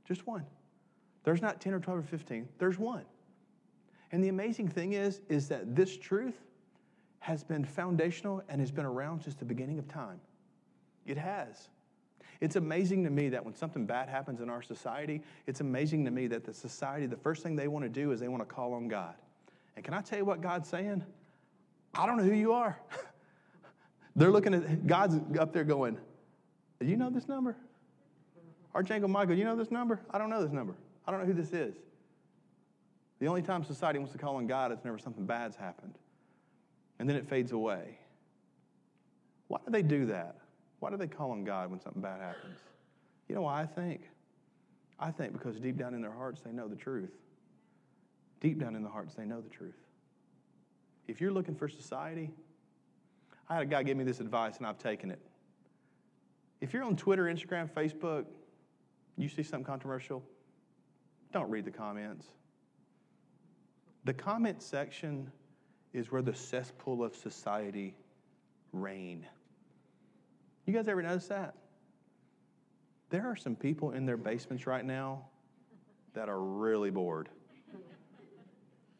Just 0.06 0.26
one. 0.26 0.44
There's 1.26 1.42
not 1.42 1.60
10 1.60 1.74
or 1.74 1.80
12 1.80 1.98
or 1.98 2.02
15, 2.02 2.48
there's 2.58 2.78
one. 2.78 3.04
And 4.12 4.22
the 4.22 4.28
amazing 4.28 4.68
thing 4.68 4.92
is, 4.92 5.20
is 5.28 5.48
that 5.48 5.74
this 5.74 5.96
truth 5.96 6.36
has 7.18 7.42
been 7.42 7.64
foundational 7.64 8.44
and 8.48 8.60
has 8.60 8.70
been 8.70 8.84
around 8.84 9.22
since 9.22 9.34
the 9.34 9.44
beginning 9.44 9.80
of 9.80 9.88
time. 9.88 10.20
It 11.04 11.18
has. 11.18 11.68
It's 12.40 12.54
amazing 12.54 13.02
to 13.02 13.10
me 13.10 13.28
that 13.30 13.44
when 13.44 13.56
something 13.56 13.86
bad 13.86 14.08
happens 14.08 14.40
in 14.40 14.48
our 14.48 14.62
society, 14.62 15.20
it's 15.48 15.60
amazing 15.60 16.04
to 16.04 16.12
me 16.12 16.28
that 16.28 16.44
the 16.44 16.54
society, 16.54 17.06
the 17.06 17.16
first 17.16 17.42
thing 17.42 17.56
they 17.56 17.66
want 17.66 17.84
to 17.84 17.88
do 17.88 18.12
is 18.12 18.20
they 18.20 18.28
want 18.28 18.48
to 18.48 18.54
call 18.54 18.74
on 18.74 18.86
God. 18.86 19.16
And 19.74 19.84
can 19.84 19.94
I 19.94 20.02
tell 20.02 20.18
you 20.18 20.24
what 20.24 20.40
God's 20.40 20.68
saying? 20.68 21.04
I 21.92 22.06
don't 22.06 22.18
know 22.18 22.24
who 22.24 22.34
you 22.34 22.52
are. 22.52 22.78
They're 24.14 24.30
looking 24.30 24.54
at 24.54 24.86
God's 24.86 25.16
up 25.40 25.52
there 25.52 25.64
going, 25.64 25.98
Do 26.78 26.86
you 26.86 26.96
know 26.96 27.10
this 27.10 27.26
number? 27.26 27.56
Archangel 28.76 29.08
Michael, 29.08 29.34
you 29.34 29.44
know 29.44 29.56
this 29.56 29.72
number? 29.72 30.00
I 30.12 30.18
don't 30.18 30.30
know 30.30 30.40
this 30.40 30.52
number. 30.52 30.76
I 31.06 31.10
don't 31.10 31.20
know 31.20 31.26
who 31.26 31.34
this 31.34 31.52
is. 31.52 31.76
The 33.18 33.28
only 33.28 33.42
time 33.42 33.64
society 33.64 33.98
wants 33.98 34.12
to 34.12 34.18
call 34.18 34.36
on 34.36 34.46
God 34.46 34.72
is 34.72 34.78
whenever 34.78 34.98
something 34.98 35.24
bad's 35.24 35.56
happened. 35.56 35.94
And 36.98 37.08
then 37.08 37.16
it 37.16 37.28
fades 37.28 37.52
away. 37.52 37.98
Why 39.48 39.58
do 39.64 39.70
they 39.70 39.82
do 39.82 40.06
that? 40.06 40.36
Why 40.80 40.90
do 40.90 40.96
they 40.96 41.06
call 41.06 41.30
on 41.30 41.44
God 41.44 41.70
when 41.70 41.80
something 41.80 42.02
bad 42.02 42.20
happens? 42.20 42.58
You 43.28 43.34
know 43.34 43.42
why 43.42 43.62
I 43.62 43.66
think? 43.66 44.02
I 44.98 45.10
think 45.10 45.32
because 45.32 45.58
deep 45.58 45.76
down 45.76 45.94
in 45.94 46.00
their 46.00 46.12
hearts 46.12 46.40
they 46.40 46.52
know 46.52 46.68
the 46.68 46.76
truth. 46.76 47.12
Deep 48.40 48.58
down 48.58 48.74
in 48.74 48.82
their 48.82 48.92
hearts 48.92 49.14
they 49.14 49.24
know 49.24 49.40
the 49.40 49.48
truth. 49.48 49.74
If 51.06 51.20
you're 51.20 51.32
looking 51.32 51.54
for 51.54 51.68
society, 51.68 52.30
I 53.48 53.54
had 53.54 53.62
a 53.62 53.66
guy 53.66 53.82
give 53.82 53.96
me 53.96 54.04
this 54.04 54.20
advice 54.20 54.58
and 54.58 54.66
I've 54.66 54.78
taken 54.78 55.10
it. 55.10 55.20
If 56.60 56.72
you're 56.72 56.84
on 56.84 56.96
Twitter, 56.96 57.24
Instagram, 57.24 57.70
Facebook, 57.70 58.24
you 59.16 59.28
see 59.28 59.42
something 59.42 59.64
controversial, 59.64 60.22
don't 61.32 61.50
read 61.50 61.64
the 61.64 61.70
comments. 61.70 62.26
The 64.04 64.14
comment 64.14 64.62
section 64.62 65.30
is 65.92 66.12
where 66.12 66.22
the 66.22 66.34
cesspool 66.34 67.02
of 67.02 67.14
society 67.14 67.96
reign. 68.72 69.26
You 70.66 70.72
guys 70.72 70.88
ever 70.88 71.02
notice 71.02 71.28
that? 71.28 71.54
There 73.10 73.26
are 73.26 73.36
some 73.36 73.56
people 73.56 73.92
in 73.92 74.04
their 74.04 74.16
basements 74.16 74.66
right 74.66 74.84
now 74.84 75.26
that 76.14 76.28
are 76.28 76.40
really 76.40 76.90
bored. 76.90 77.28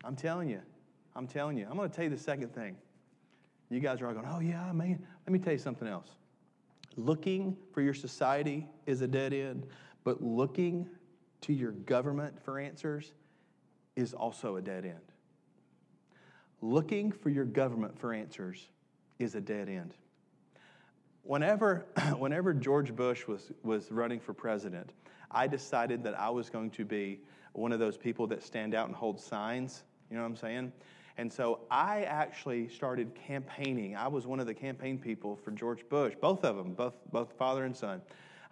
I'm 0.05 0.17
telling 0.17 0.49
you. 0.49 0.61
I'm 1.17 1.27
telling 1.27 1.57
you. 1.57 1.67
I'm 1.69 1.77
going 1.77 1.91
to 1.91 1.95
tell 1.95 2.05
you 2.05 2.11
the 2.11 2.19
second 2.19 2.55
thing. 2.55 2.77
You 3.69 3.81
guys 3.81 4.01
are 4.01 4.07
all 4.07 4.15
going, 4.15 4.27
oh, 4.29 4.39
yeah, 4.39 4.71
man. 4.73 5.05
Let 5.27 5.33
me 5.33 5.39
tell 5.39 5.53
you 5.53 5.59
something 5.59 5.89
else. 5.89 6.11
Looking 6.97 7.57
for 7.73 7.83
your 7.83 7.95
society 7.95 8.69
is 8.87 9.01
a 9.01 9.09
dead 9.09 9.33
end, 9.33 9.67
but 10.05 10.23
looking 10.23 10.89
to 11.47 11.53
your 11.53 11.71
government 11.71 12.43
for 12.43 12.59
answers 12.59 13.13
is 13.95 14.13
also 14.13 14.57
a 14.57 14.63
dead 14.63 14.85
end. 14.85 15.13
Looking 16.61 17.13
for 17.13 17.31
your 17.31 17.45
government 17.45 17.97
for 17.97 18.13
answers 18.13 18.69
is 19.21 19.37
a 19.37 19.41
dead 19.41 19.69
end. 19.69 19.95
Whenever, 21.23 21.87
whenever 22.19 22.53
George 22.53 22.95
Bush 22.95 23.29
was, 23.29 23.53
was 23.63 23.93
running 23.93 24.19
for 24.19 24.35
president, 24.35 24.93
I 25.31 25.47
decided 25.47 26.03
that 26.03 26.19
I 26.19 26.31
was 26.31 26.51
going 26.51 26.71
to 26.73 26.85
be 26.85 27.21
one 27.53 27.71
of 27.71 27.79
those 27.79 27.97
people 27.97 28.27
that 28.27 28.43
stand 28.43 28.75
out 28.75 28.89
and 28.89 28.97
hold 28.97 29.21
signs. 29.21 29.85
You 30.11 30.17
know 30.17 30.23
what 30.23 30.29
I'm 30.29 30.37
saying? 30.37 30.73
And 31.17 31.33
so 31.33 31.61
I 31.71 32.03
actually 32.03 32.69
started 32.69 33.15
campaigning. 33.15 33.97
I 33.97 34.09
was 34.09 34.27
one 34.27 34.41
of 34.41 34.47
the 34.47 34.55
campaign 34.55 34.99
people 34.99 35.37
for 35.37 35.53
George 35.53 35.89
Bush, 35.89 36.15
both 36.21 36.45
of 36.45 36.57
them, 36.57 36.75
both, 36.75 36.95
both 37.13 37.33
father 37.39 37.65
and 37.65 37.75
son. 37.75 38.03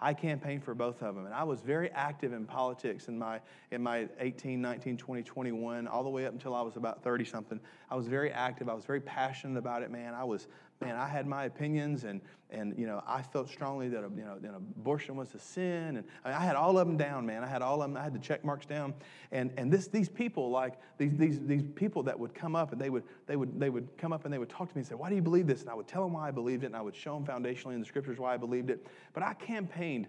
I 0.04 0.12
campaigned 0.12 0.62
for 0.62 0.74
both 0.74 1.00
of 1.02 1.14
them. 1.14 1.24
And 1.24 1.34
I 1.34 1.44
was 1.44 1.62
very 1.62 1.90
active 1.92 2.34
in 2.34 2.44
politics 2.44 3.08
in 3.08 3.18
my, 3.18 3.40
in 3.70 3.82
my 3.82 4.06
18, 4.20 4.60
19, 4.60 4.98
20, 4.98 5.22
21, 5.22 5.88
all 5.88 6.02
the 6.02 6.10
way 6.10 6.26
up 6.26 6.34
until 6.34 6.54
I 6.54 6.60
was 6.60 6.76
about 6.76 7.02
30 7.02 7.24
something. 7.24 7.58
I 7.90 7.96
was 7.96 8.06
very 8.06 8.30
active. 8.30 8.68
I 8.68 8.74
was 8.74 8.84
very 8.84 9.00
passionate 9.00 9.58
about 9.58 9.82
it, 9.82 9.90
man. 9.90 10.12
I 10.12 10.22
was, 10.22 10.46
man, 10.80 10.96
I 10.96 11.08
had 11.08 11.26
my 11.26 11.44
opinions 11.44 12.04
and, 12.04 12.20
and 12.50 12.76
you 12.78 12.86
know, 12.86 13.02
I 13.06 13.22
felt 13.22 13.48
strongly 13.48 13.88
that, 13.88 14.02
you 14.16 14.24
know, 14.24 14.56
abortion 14.56 15.16
was 15.16 15.34
a 15.34 15.38
sin. 15.38 15.96
And 15.96 16.04
I, 16.24 16.28
mean, 16.28 16.36
I 16.38 16.44
had 16.44 16.56
all 16.56 16.78
of 16.78 16.86
them 16.86 16.96
down, 16.96 17.26
man. 17.26 17.42
I 17.42 17.46
had 17.46 17.62
all 17.62 17.82
of 17.82 17.90
them, 17.90 17.96
I 17.96 18.02
had 18.02 18.14
the 18.14 18.18
check 18.18 18.44
marks 18.44 18.66
down. 18.66 18.94
And, 19.32 19.52
and 19.56 19.72
this, 19.72 19.88
these 19.88 20.08
people, 20.08 20.50
like 20.50 20.74
these, 20.98 21.16
these, 21.16 21.40
these 21.40 21.64
people 21.74 22.02
that 22.04 22.18
would 22.18 22.34
come 22.34 22.54
up 22.54 22.72
and 22.72 22.80
they 22.80 22.90
would, 22.90 23.04
they, 23.26 23.36
would, 23.36 23.58
they 23.58 23.70
would 23.70 23.88
come 23.96 24.12
up 24.12 24.24
and 24.24 24.32
they 24.32 24.38
would 24.38 24.48
talk 24.50 24.68
to 24.68 24.76
me 24.76 24.80
and 24.80 24.86
say, 24.86 24.94
why 24.94 25.08
do 25.08 25.16
you 25.16 25.22
believe 25.22 25.46
this? 25.46 25.62
And 25.62 25.70
I 25.70 25.74
would 25.74 25.88
tell 25.88 26.02
them 26.02 26.12
why 26.12 26.28
I 26.28 26.30
believed 26.30 26.64
it 26.64 26.66
and 26.66 26.76
I 26.76 26.82
would 26.82 26.96
show 26.96 27.14
them 27.14 27.24
foundationally 27.24 27.74
in 27.74 27.80
the 27.80 27.86
scriptures 27.86 28.18
why 28.18 28.34
I 28.34 28.36
believed 28.36 28.70
it. 28.70 28.86
But 29.12 29.22
I 29.22 29.34
campaigned 29.34 30.06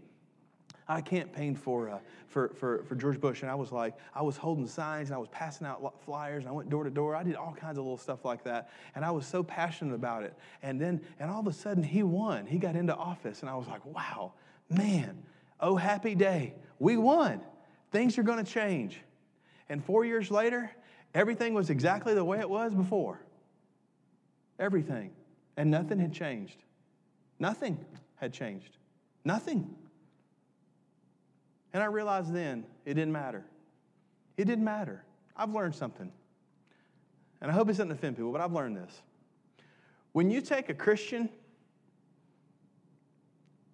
I 0.88 1.02
campaigned 1.02 1.60
for, 1.60 1.89
uh, 1.89 2.00
for, 2.28 2.50
for, 2.50 2.84
for 2.84 2.95
George 2.95 3.19
Bush, 3.19 3.41
and 3.41 3.50
I 3.50 3.56
was 3.56 3.71
like, 3.71 3.95
I 4.13 4.21
was 4.21 4.38
holding 4.38 4.67
signs, 4.67 5.10
and 5.10 5.15
I 5.15 5.17
was 5.17 5.30
passing 5.30 5.65
out 5.65 5.93
flyers, 6.04 6.43
and 6.43 6.50
I 6.50 6.52
went 6.52 6.69
door 6.69 6.84
to 6.84 6.89
door. 6.91 7.15
I 7.15 7.24
did 7.24 7.36
all 7.36 7.54
kinds 7.54 7.78
of 7.78 7.86
little 7.86 7.98
stuff 7.98 8.24
like 8.24 8.43
that, 8.43 8.69
and 8.93 9.04
I 9.04 9.12
was 9.12 9.26
so 9.26 9.41
passionate 9.41 9.95
about 9.95 10.24
it. 10.24 10.36
And 10.62 10.80
then, 10.80 11.02
and 11.19 11.32
all 11.32 11.39
of 11.39 11.48
a 11.48 11.54
sudden, 11.54 11.84
he 11.84 12.04
won. 12.04 12.45
He 12.45 12.60
got 12.60 12.76
into 12.76 12.95
office, 12.95 13.41
and 13.41 13.50
I 13.50 13.56
was 13.56 13.67
like, 13.67 13.84
wow, 13.86 14.34
man, 14.69 15.24
oh, 15.60 15.76
happy 15.76 16.13
day. 16.13 16.54
We 16.78 16.98
won. 16.98 17.41
Things 17.91 18.17
are 18.17 18.24
going 18.24 18.43
to 18.43 18.52
change. 18.52 19.02
And 19.69 19.84
four 19.84 20.06
years 20.06 20.30
later, 20.30 20.69
everything 21.15 21.56
was 21.56 21.71
exactly 21.71 22.13
the 22.13 22.24
way 22.24 22.39
it 22.39 22.50
was 22.50 22.76
before. 22.76 23.19
Everything. 24.60 25.12
And 25.58 25.71
nothing 25.71 25.98
had 25.98 26.13
changed. 26.13 26.58
Nothing 27.39 27.84
had 28.17 28.34
changed. 28.34 28.78
Nothing. 29.24 29.74
And 31.76 31.84
I 31.84 31.88
realized 31.88 32.34
then 32.34 32.64
it 32.86 32.94
didn't 32.94 33.12
matter. 33.12 33.44
It 34.38 34.46
didn't 34.46 34.64
matter. 34.64 35.04
I've 35.36 35.54
learned 35.54 35.76
something. 35.76 36.10
And 37.42 37.52
I 37.52 37.54
hope 37.54 37.68
it 37.68 37.74
doesn't 37.74 37.92
offend 37.92 38.16
people, 38.16 38.32
but 38.32 38.40
I've 38.40 38.54
learned 38.54 38.78
this. 38.78 39.02
When 40.14 40.32
you 40.32 40.40
take 40.40 40.70
a 40.70 40.74
Christian 40.74 41.28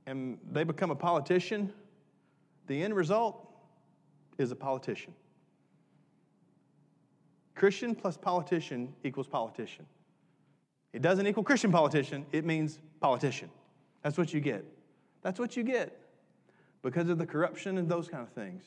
and 0.08 0.40
they 0.52 0.64
become 0.64 0.90
a 0.90 0.96
politician, 0.96 1.72
the 2.66 2.82
end 2.82 2.96
result 2.96 3.48
is 4.40 4.50
a 4.50 4.56
politician. 4.56 5.14
Christian 7.54 7.94
plus 7.94 8.18
politician 8.18 8.96
equals 9.04 9.28
politician. 9.28 9.86
It 10.92 11.04
doesn't 11.04 11.28
equal 11.28 11.44
Christian 11.44 11.72
politician, 11.72 12.26
it 12.32 12.46
means 12.46 12.80
politician. 13.00 13.52
That's 14.02 14.18
what 14.18 14.34
you 14.34 14.40
get. 14.40 14.66
That's 15.22 15.40
what 15.40 15.56
you 15.56 15.62
get 15.62 16.01
because 16.82 17.10
of 17.10 17.17
the 17.17 17.26
corruption 17.26 17.78
and 17.78 17.89
those 17.89 18.08
kind 18.08 18.24
of 18.24 18.30
things. 18.30 18.63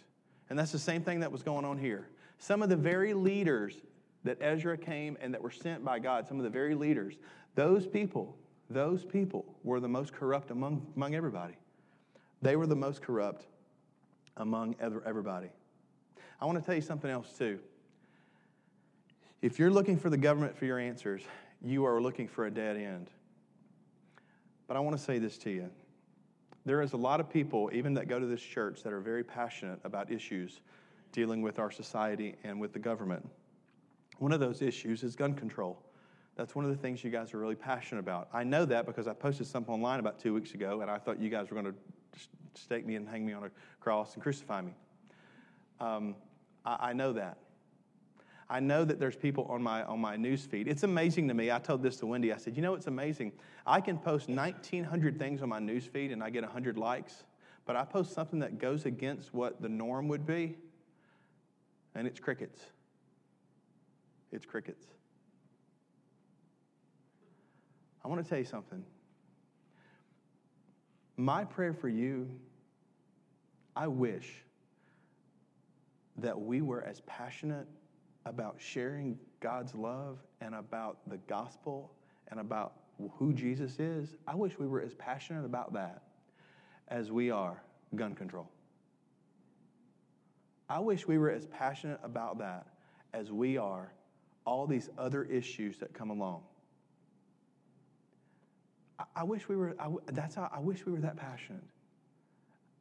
And 0.50 0.59
that's 0.59 0.72
the 0.72 0.79
same 0.79 1.03
thing 1.03 1.20
that 1.20 1.33
was 1.33 1.42
going 1.42 1.64
on 1.64 1.79
here. 1.79 2.09
Some 2.38 2.62
of 2.62 2.68
the 2.68 2.77
very 2.77 3.14
leaders 3.14 3.81
that 4.24 4.38
Ezra 4.40 4.77
came 4.77 5.16
and 5.20 5.33
that 5.35 5.42
were 5.42 5.50
sent 5.50 5.85
by 5.85 5.98
God, 5.98 6.27
some 6.27 6.38
of 6.38 6.44
the 6.44 6.50
very 6.50 6.74
leaders, 6.74 7.14
those 7.55 7.87
people 7.87 8.37
those 8.70 9.05
people 9.05 9.44
were 9.62 9.81
the 9.81 9.88
most 9.88 10.12
corrupt 10.12 10.50
among, 10.50 10.87
among 10.96 11.14
everybody. 11.14 11.55
They 12.42 12.57
were 12.57 12.66
the 12.66 12.77
most 12.77 13.03
corrupt 13.03 13.46
among 14.37 14.77
everybody. 14.81 15.48
I 16.40 16.46
want 16.46 16.59
to 16.59 16.64
tell 16.64 16.74
you 16.74 16.81
something 16.81 17.11
else, 17.11 17.33
too. 17.37 17.61
If 19.42 19.59
you're 19.59 19.70
looking 19.70 19.98
for 19.98 20.11
the 20.11 20.16
government 20.16 20.57
for 20.57 20.64
your 20.64 20.79
answers, 20.79 21.22
you 21.62 21.85
are 21.85 22.00
looking 22.00 22.27
for 22.27 22.46
a 22.46 22.50
dead 22.50 22.77
end. 22.77 23.11
But 24.66 24.77
I 24.77 24.81
want 24.81 24.96
to 24.96 25.03
say 25.03 25.18
this 25.18 25.37
to 25.38 25.50
you. 25.50 25.70
There 26.64 26.81
is 26.81 26.94
a 26.94 26.96
lot 26.96 27.20
of 27.20 27.29
people, 27.29 27.70
even 27.72 27.94
that 27.94 28.09
go 28.09 28.18
to 28.18 28.27
this 28.27 28.40
church, 28.40 28.83
that 28.83 28.92
are 28.92 29.00
very 29.00 29.22
passionate 29.22 29.81
about 29.85 30.11
issues 30.11 30.61
dealing 31.12 31.42
with 31.42 31.59
our 31.59 31.70
society 31.70 32.37
and 32.42 32.61
with 32.61 32.72
the 32.72 32.79
government. 32.79 33.29
One 34.18 34.33
of 34.33 34.40
those 34.40 34.62
issues 34.62 35.03
is 35.03 35.14
gun 35.14 35.35
control. 35.35 35.79
That's 36.37 36.55
one 36.55 36.64
of 36.64 36.70
the 36.70 36.77
things 36.77 37.05
you 37.05 37.11
guys 37.11 37.35
are 37.35 37.38
really 37.38 37.55
passionate 37.55 38.00
about. 38.00 38.29
I 38.33 38.42
know 38.44 38.64
that 38.64 38.87
because 38.87 39.07
I 39.07 39.12
posted 39.12 39.46
something 39.46 39.72
online 39.72 40.00
about 40.00 40.18
two 40.18 40.35
weeks 40.35 40.55
ago, 40.55 40.81
and 40.81 40.90
I 40.90 40.98
thought 40.98 41.20
you 41.20 41.31
guys 41.31 41.50
were 41.50 41.61
going 41.61 41.72
to 41.72 42.20
stake 42.55 42.87
me 42.87 42.96
and 42.96 43.09
hang 43.09 43.24
me 43.24 43.33
on 43.33 43.44
a 43.44 43.50
cross 43.81 44.14
and 44.14 44.22
crucify 44.22 44.62
me. 44.62 44.72
Um, 45.81 46.16
I, 46.64 46.90
I 46.90 46.92
know 46.92 47.12
that. 47.12 47.38
I 48.54 48.60
know 48.60 48.84
that 48.84 49.00
there's 49.00 49.16
people 49.16 49.46
on 49.50 49.64
my 49.64 49.82
on 49.82 49.98
my 49.98 50.14
news 50.14 50.46
feed. 50.46 50.68
It's 50.68 50.84
amazing 50.84 51.26
to 51.26 51.34
me. 51.34 51.50
I 51.50 51.58
told 51.58 51.82
this 51.82 51.96
to 51.96 52.06
Wendy. 52.06 52.32
I 52.32 52.36
said, 52.36 52.54
you 52.54 52.62
know, 52.62 52.74
it's 52.74 52.86
amazing. 52.86 53.32
I 53.66 53.80
can 53.80 53.98
post 53.98 54.28
1,900 54.28 55.18
things 55.18 55.42
on 55.42 55.48
my 55.48 55.58
news 55.58 55.86
feed 55.86 56.12
and 56.12 56.22
I 56.22 56.30
get 56.30 56.44
100 56.44 56.78
likes, 56.78 57.24
but 57.66 57.74
I 57.74 57.84
post 57.84 58.12
something 58.12 58.38
that 58.38 58.60
goes 58.60 58.86
against 58.86 59.34
what 59.34 59.60
the 59.60 59.68
norm 59.68 60.06
would 60.06 60.24
be, 60.24 60.54
and 61.96 62.06
it's 62.06 62.20
crickets. 62.20 62.60
It's 64.30 64.46
crickets. 64.46 64.86
I 68.04 68.08
want 68.08 68.22
to 68.22 68.28
tell 68.28 68.38
you 68.38 68.44
something. 68.44 68.84
My 71.16 71.44
prayer 71.44 71.72
for 71.72 71.88
you, 71.88 72.30
I 73.74 73.88
wish 73.88 74.44
that 76.18 76.40
we 76.40 76.60
were 76.60 76.84
as 76.84 77.00
passionate 77.00 77.66
about 78.26 78.56
sharing 78.58 79.18
God's 79.40 79.74
love 79.74 80.18
and 80.40 80.54
about 80.54 80.98
the 81.08 81.18
gospel 81.26 81.92
and 82.28 82.40
about 82.40 82.74
who 83.18 83.32
Jesus 83.32 83.78
is. 83.78 84.16
I 84.26 84.34
wish 84.34 84.58
we 84.58 84.66
were 84.66 84.80
as 84.80 84.94
passionate 84.94 85.44
about 85.44 85.72
that 85.74 86.02
as 86.88 87.10
we 87.10 87.30
are 87.30 87.62
gun 87.94 88.14
control. 88.14 88.48
I 90.68 90.78
wish 90.78 91.06
we 91.06 91.18
were 91.18 91.30
as 91.30 91.46
passionate 91.46 92.00
about 92.02 92.38
that 92.38 92.66
as 93.12 93.30
we 93.30 93.58
are 93.58 93.92
all 94.46 94.66
these 94.66 94.90
other 94.98 95.24
issues 95.24 95.78
that 95.78 95.92
come 95.92 96.10
along. 96.10 96.42
I, 99.16 99.24
wish 99.24 99.48
we 99.48 99.56
were, 99.56 99.74
I, 99.78 99.88
that's 100.12 100.34
how, 100.34 100.50
I 100.54 100.60
wish 100.60 100.87
we 100.87 100.92
were 100.92 101.00
that 101.00 101.16
passionate. 101.16 101.64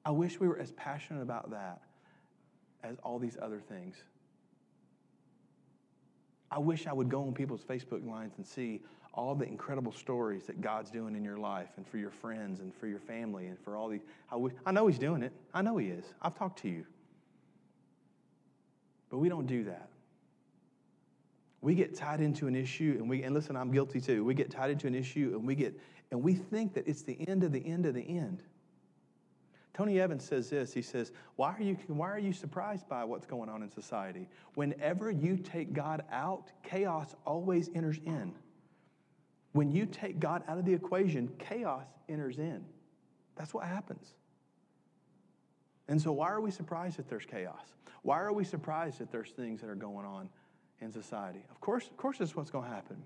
I 0.06 0.12
wish 0.12 0.40
we 0.40 0.48
were 0.48 0.60
as 0.60 0.72
passionate 0.74 1.22
about 1.22 1.52
that 1.52 1.82
as 2.84 2.98
all 3.04 3.20
these 3.20 3.38
other 3.42 3.60
things. 3.60 3.96
I 6.54 6.60
wish 6.60 6.86
I 6.86 6.94
would 6.94 7.10
go 7.10 7.24
on 7.24 7.34
people's 7.34 7.64
Facebook 7.64 8.08
lines 8.08 8.34
and 8.38 8.46
see 8.46 8.82
all 9.16 9.34
the 9.34 9.46
incredible 9.46 9.92
stories 9.92 10.44
that 10.46 10.62
God's 10.62 10.92
doing 10.92 11.16
in 11.16 11.24
your 11.24 11.38
life 11.38 11.70
and 11.78 11.88
for 11.88 11.98
your 11.98 12.12
friends 12.12 12.60
and 12.60 12.72
for 12.76 12.86
your 12.86 13.00
family 13.00 13.48
and 13.48 13.58
for 13.60 13.76
all 13.76 13.90
these. 13.90 14.02
I, 14.32 14.36
wish, 14.36 14.54
I 14.64 14.72
know 14.72 14.86
He's 14.86 15.00
doing 15.00 15.24
it. 15.24 15.34
I 15.52 15.64
know 15.64 15.78
He 15.78 15.88
is. 15.88 16.06
I've 16.22 16.38
talked 16.38 16.60
to 16.60 16.70
you. 16.70 16.86
But 19.10 19.18
we 19.18 19.30
don't 19.30 19.48
do 19.48 19.64
that. 19.64 19.90
We 21.62 21.74
get 21.74 21.96
tied 21.96 22.22
into 22.22 22.46
an 22.46 22.56
issue 22.56 22.98
and 23.00 23.10
we 23.10 23.24
and 23.24 23.34
listen, 23.34 23.56
I'm 23.56 23.72
guilty 23.72 24.02
too. 24.02 24.24
We 24.24 24.36
get 24.36 24.52
tied 24.52 24.70
into 24.70 24.86
an 24.86 24.94
issue 24.94 25.32
and 25.34 25.48
we 25.48 25.56
get 25.56 25.80
and 26.12 26.22
we 26.22 26.36
think 26.36 26.76
that 26.76 26.88
it's 26.88 27.02
the 27.02 27.18
end 27.28 27.44
of 27.44 27.52
the 27.52 27.66
end 27.66 27.88
of 27.88 27.96
the 27.96 28.02
end. 28.02 28.44
Tony 29.74 30.00
Evans 30.00 30.24
says 30.24 30.50
this. 30.50 30.74
He 30.74 30.82
says, 30.82 31.12
why 31.36 31.54
are, 31.54 31.62
you, 31.62 31.78
why 31.88 32.10
are 32.10 32.20
you 32.20 32.34
surprised 32.34 32.88
by 32.88 33.04
what's 33.04 33.26
going 33.26 33.50
on 33.50 33.64
in 33.64 33.70
society? 33.70 34.28
Whenever 34.54 35.10
you 35.10 35.38
take 35.38 35.74
God 35.74 36.04
out, 36.12 36.52
chaos 36.64 37.16
always 37.26 37.70
enters 37.74 38.00
in. 38.06 38.34
When 39.54 39.72
you 39.72 39.86
take 39.86 40.20
God 40.20 40.44
out 40.48 40.58
of 40.58 40.66
the 40.66 40.74
equation, 40.74 41.30
chaos 41.40 41.86
enters 42.08 42.38
in. 42.38 42.64
That's 43.36 43.54
what 43.54 43.66
happens. 43.66 44.14
And 45.88 46.02
so, 46.02 46.12
why 46.12 46.30
are 46.30 46.42
we 46.42 46.52
surprised 46.52 46.98
that 46.98 47.10
there's 47.10 47.26
chaos? 47.26 47.66
Why 48.04 48.20
are 48.20 48.34
we 48.34 48.44
surprised 48.44 49.00
that 49.00 49.12
there's 49.12 49.32
things 49.32 49.62
that 49.62 49.70
are 49.70 49.76
going 49.76 50.06
on 50.06 50.30
in 50.84 50.92
society. 50.92 51.44
Of 51.50 51.60
course, 51.60 51.88
of 51.88 51.98
course, 51.98 52.18
that's 52.18 52.36
what's 52.36 52.52
going 52.52 52.66
to 52.66 52.70
happen. 52.70 53.04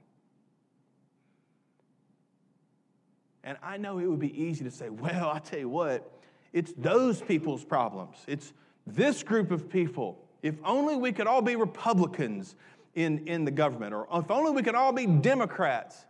And 3.43 3.57
I 3.63 3.77
know 3.77 3.99
it 3.99 4.07
would 4.07 4.19
be 4.19 4.41
easy 4.41 4.65
to 4.65 4.71
say, 4.71 4.89
well, 4.89 5.29
I 5.29 5.39
tell 5.39 5.59
you 5.59 5.69
what, 5.69 6.11
it's 6.53 6.73
those 6.77 7.21
people's 7.21 7.63
problems. 7.63 8.17
It's 8.27 8.53
this 8.85 9.23
group 9.23 9.51
of 9.51 9.69
people. 9.69 10.23
If 10.41 10.55
only 10.63 10.95
we 10.95 11.11
could 11.11 11.27
all 11.27 11.41
be 11.41 11.55
Republicans 11.55 12.55
in, 12.95 13.27
in 13.27 13.45
the 13.45 13.51
government, 13.51 13.93
or 13.93 14.07
if 14.13 14.31
only 14.31 14.51
we 14.51 14.63
could 14.63 14.75
all 14.75 14.91
be 14.91 15.05
Democrats 15.05 16.05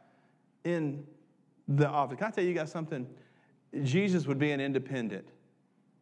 in 0.64 1.06
the 1.68 1.88
office. 1.88 2.18
Can 2.18 2.28
I 2.28 2.32
tell 2.32 2.44
you 2.44 2.54
guys 2.54 2.72
something? 2.72 3.08
Jesus 3.84 4.28
would 4.28 4.40
be 4.40 4.52
an 4.52 4.62
independent, 4.62 5.28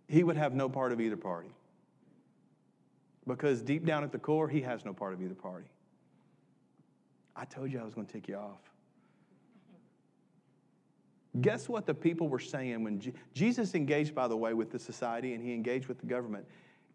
he 0.07 0.23
would 0.23 0.37
have 0.37 0.53
no 0.53 0.69
part 0.69 0.91
of 0.91 1.01
either 1.01 1.17
party. 1.17 1.49
Because 3.27 3.63
deep 3.63 3.85
down 3.85 4.03
at 4.03 4.11
the 4.11 4.19
core, 4.19 4.47
he 4.47 4.61
has 4.61 4.85
no 4.85 4.93
part 4.93 5.13
of 5.13 5.21
either 5.21 5.33
party. 5.33 5.65
I 7.35 7.45
told 7.45 7.71
you 7.71 7.79
I 7.79 7.83
was 7.83 7.95
going 7.95 8.05
to 8.05 8.13
take 8.13 8.27
you 8.27 8.35
off. 8.35 8.59
Guess 11.41 11.67
what 11.67 11.85
the 11.85 11.93
people 11.93 12.29
were 12.29 12.39
saying 12.39 12.83
when 12.83 12.99
Je- 12.99 13.13
Jesus 13.33 13.75
engaged, 13.75 14.15
by 14.15 14.27
the 14.27 14.37
way, 14.37 14.53
with 14.53 14.71
the 14.71 14.79
society 14.79 15.33
and 15.33 15.43
he 15.43 15.53
engaged 15.53 15.87
with 15.87 15.99
the 15.99 16.05
government? 16.05 16.45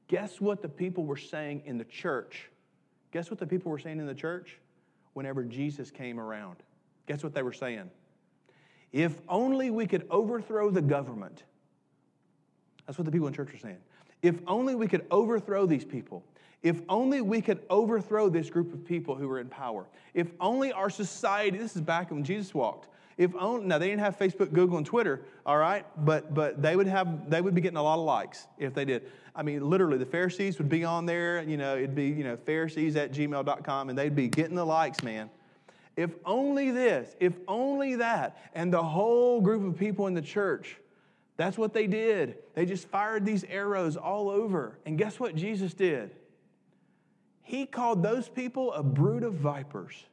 Guess 0.09 0.41
what 0.41 0.63
the 0.63 0.69
people 0.69 1.05
were 1.05 1.17
saying 1.17 1.63
in 1.67 1.79
the 1.79 1.85
church? 1.85 2.51
Guess 3.13 3.31
what 3.31 3.39
the 3.39 3.47
people 3.47 3.71
were 3.71 3.79
saying 3.79 4.01
in 4.01 4.07
the 4.07 4.15
church 4.15 4.59
whenever 5.13 5.45
Jesus 5.45 5.91
came 5.91 6.19
around? 6.19 6.57
Guess 7.07 7.23
what 7.23 7.35
they 7.35 7.43
were 7.43 7.53
saying? 7.53 7.91
If 8.93 9.21
only 9.29 9.71
we 9.71 9.87
could 9.87 10.07
overthrow 10.11 10.71
the 10.71 10.83
government. 10.83 11.45
That's 12.87 12.99
what 12.99 13.05
the 13.05 13.13
people 13.13 13.29
in 13.29 13.35
church 13.35 13.53
were 13.53 13.59
saying. 13.59 13.79
If 14.23 14.41
only 14.47 14.75
we 14.75 14.89
could 14.89 15.07
overthrow 15.11 15.67
these 15.67 15.85
people. 15.85 16.25
If 16.63 16.83
only 16.89 17.21
we 17.21 17.41
could 17.41 17.61
overthrow 17.71 18.29
this 18.29 18.51
group 18.51 18.75
of 18.75 18.85
people 18.85 19.15
who 19.15 19.29
were 19.29 19.41
in 19.41 19.49
power. 19.49 19.87
If 20.13 20.29
only 20.41 20.73
our 20.73 20.91
society, 20.91 21.57
this 21.57 21.75
is 21.75 21.83
back 21.83 22.11
when 22.11 22.25
Jesus 22.25 22.55
walked. 22.55 22.89
If 23.21 23.35
only, 23.37 23.67
now 23.67 23.79
they 23.79 23.89
didn't 23.89 24.01
have 24.01 24.19
Facebook, 24.19 24.53
Google, 24.53 24.79
and 24.79 24.87
Twitter, 24.87 25.21
all 25.45 25.59
right, 25.59 25.85
but 26.05 26.33
but 26.33 26.63
they 26.63 26.75
would 26.75 26.87
have 26.87 27.29
they 27.29 27.41
would 27.41 27.55
be 27.55 27.61
getting 27.61 27.77
a 27.77 27.83
lot 27.83 27.99
of 27.99 28.05
likes 28.05 28.47
if 28.59 28.73
they 28.73 28.85
did. 28.85 29.11
I 29.37 29.43
mean, 29.43 29.69
literally, 29.69 29.99
the 29.99 30.07
Pharisees 30.07 30.57
would 30.59 30.71
be 30.71 30.85
on 30.85 31.05
there, 31.05 31.43
you 31.43 31.57
know, 31.57 31.77
it'd 31.77 31.95
be, 31.95 32.07
you 32.09 32.25
know, 32.25 32.37
Pharisees 32.37 32.97
at 32.97 33.13
gmail.com, 33.13 33.91
and 33.91 33.99
they'd 33.99 34.17
be 34.17 34.29
getting 34.29 34.55
the 34.55 34.65
likes, 34.65 35.03
man. 35.03 35.29
If 35.97 36.11
only 36.25 36.71
this, 36.71 37.15
if 37.21 37.35
only 37.47 37.97
that, 37.97 38.39
and 38.55 38.73
the 38.73 38.83
whole 38.83 39.41
group 39.41 39.67
of 39.67 39.79
people 39.79 40.07
in 40.07 40.15
the 40.15 40.23
church 40.23 40.79
that's 41.41 41.57
what 41.57 41.73
they 41.73 41.87
did. 41.87 42.37
They 42.53 42.67
just 42.67 42.87
fired 42.89 43.25
these 43.25 43.45
arrows 43.45 43.97
all 43.97 44.29
over. 44.29 44.79
And 44.85 44.99
guess 44.99 45.19
what 45.19 45.35
Jesus 45.35 45.73
did? 45.73 46.11
He 47.41 47.65
called 47.65 48.03
those 48.03 48.29
people 48.29 48.75
a 48.75 48.83
brood 48.83 49.23
of 49.23 49.33
vipers. 49.33 50.05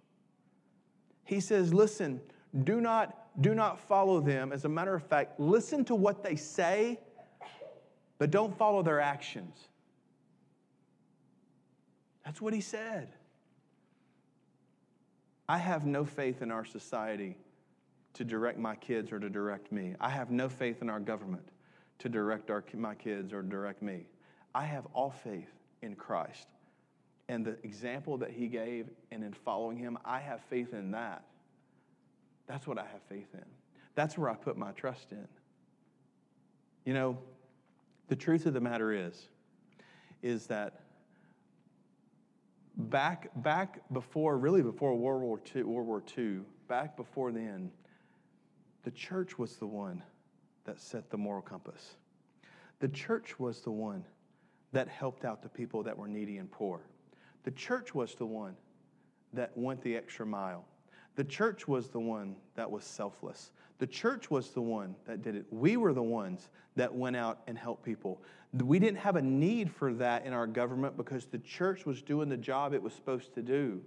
He 1.25 1.41
says, 1.41 1.73
Listen, 1.73 2.21
do 2.63 2.81
not, 2.81 3.41
do 3.41 3.53
not 3.53 3.79
follow 3.79 4.19
them. 4.19 4.51
As 4.51 4.65
a 4.65 4.69
matter 4.69 4.95
of 4.95 5.03
fact, 5.03 5.39
listen 5.39 5.85
to 5.85 5.95
what 5.95 6.23
they 6.23 6.35
say, 6.35 6.99
but 8.17 8.31
don't 8.31 8.57
follow 8.57 8.81
their 8.83 8.99
actions. 8.99 9.67
That's 12.25 12.41
what 12.41 12.53
he 12.53 12.61
said. 12.61 13.09
I 15.49 15.57
have 15.57 15.85
no 15.85 16.03
faith 16.03 16.41
in 16.41 16.51
our 16.51 16.65
society 16.65 17.37
to 18.15 18.25
direct 18.25 18.57
my 18.57 18.75
kids 18.75 19.11
or 19.11 19.19
to 19.19 19.29
direct 19.29 19.71
me. 19.71 19.95
I 20.01 20.09
have 20.09 20.29
no 20.29 20.49
faith 20.49 20.81
in 20.81 20.89
our 20.89 20.99
government 20.99 21.47
to 21.99 22.09
direct 22.09 22.49
our, 22.49 22.63
my 22.73 22.95
kids 22.95 23.31
or 23.31 23.41
direct 23.41 23.81
me. 23.81 24.07
I 24.53 24.65
have 24.65 24.87
all 24.93 25.11
faith 25.11 25.49
in 25.81 25.95
Christ. 25.95 26.47
And 27.29 27.45
the 27.45 27.57
example 27.63 28.17
that 28.17 28.31
he 28.31 28.47
gave 28.47 28.89
and 29.11 29.23
in 29.23 29.33
following 29.33 29.77
him, 29.77 29.97
I 30.03 30.19
have 30.19 30.41
faith 30.49 30.73
in 30.73 30.91
that. 30.91 31.23
That's 32.47 32.65
what 32.65 32.77
I 32.77 32.85
have 32.85 33.01
faith 33.09 33.27
in. 33.33 33.45
That's 33.95 34.17
where 34.17 34.29
I 34.29 34.35
put 34.35 34.57
my 34.57 34.71
trust 34.71 35.11
in. 35.11 35.27
You 36.85 36.93
know, 36.93 37.17
the 38.07 38.15
truth 38.15 38.45
of 38.45 38.53
the 38.53 38.61
matter 38.61 38.93
is, 38.93 39.27
is 40.21 40.47
that 40.47 40.81
back, 42.77 43.29
back 43.35 43.81
before, 43.91 44.37
really 44.37 44.61
before 44.61 44.95
World 44.95 45.21
War 45.21 45.41
II, 45.55 45.63
World 45.63 45.87
War 45.87 46.03
II, 46.17 46.39
back 46.67 46.95
before 46.95 47.31
then, 47.31 47.71
the 48.83 48.91
church 48.91 49.37
was 49.37 49.57
the 49.57 49.67
one 49.67 50.01
that 50.63 50.79
set 50.79 51.09
the 51.09 51.17
moral 51.17 51.41
compass. 51.41 51.97
The 52.79 52.87
church 52.87 53.39
was 53.39 53.61
the 53.61 53.71
one 53.71 54.05
that 54.71 54.87
helped 54.87 55.25
out 55.25 55.41
the 55.41 55.49
people 55.49 55.83
that 55.83 55.97
were 55.97 56.07
needy 56.07 56.37
and 56.37 56.51
poor. 56.51 56.81
The 57.43 57.51
church 57.51 57.95
was 57.95 58.15
the 58.15 58.25
one 58.25 58.55
that 59.33 59.51
went 59.57 59.81
the 59.81 59.95
extra 59.95 60.25
mile. 60.25 60.65
The 61.17 61.23
church 61.23 61.67
was 61.67 61.87
the 61.87 61.99
one 61.99 62.35
that 62.53 62.69
was 62.69 62.83
selfless. 62.83 63.49
The 63.79 63.87
church 63.87 64.29
was 64.29 64.51
the 64.51 64.61
one 64.61 64.95
that 65.05 65.23
did 65.23 65.35
it. 65.35 65.47
We 65.49 65.75
were 65.75 65.91
the 65.91 66.03
ones 66.03 66.49
that 66.75 66.93
went 66.93 67.15
out 67.15 67.39
and 67.47 67.57
helped 67.57 67.83
people. 67.83 68.21
We 68.53 68.77
didn't 68.77 68.99
have 68.99 69.15
a 69.15 69.21
need 69.21 69.71
for 69.71 69.93
that 69.95 70.27
in 70.27 70.33
our 70.33 70.45
government 70.45 70.95
because 70.95 71.25
the 71.25 71.39
church 71.39 71.87
was 71.87 72.03
doing 72.03 72.29
the 72.29 72.37
job 72.37 72.75
it 72.75 72.83
was 72.83 72.93
supposed 72.93 73.33
to 73.33 73.41
do. 73.41 73.81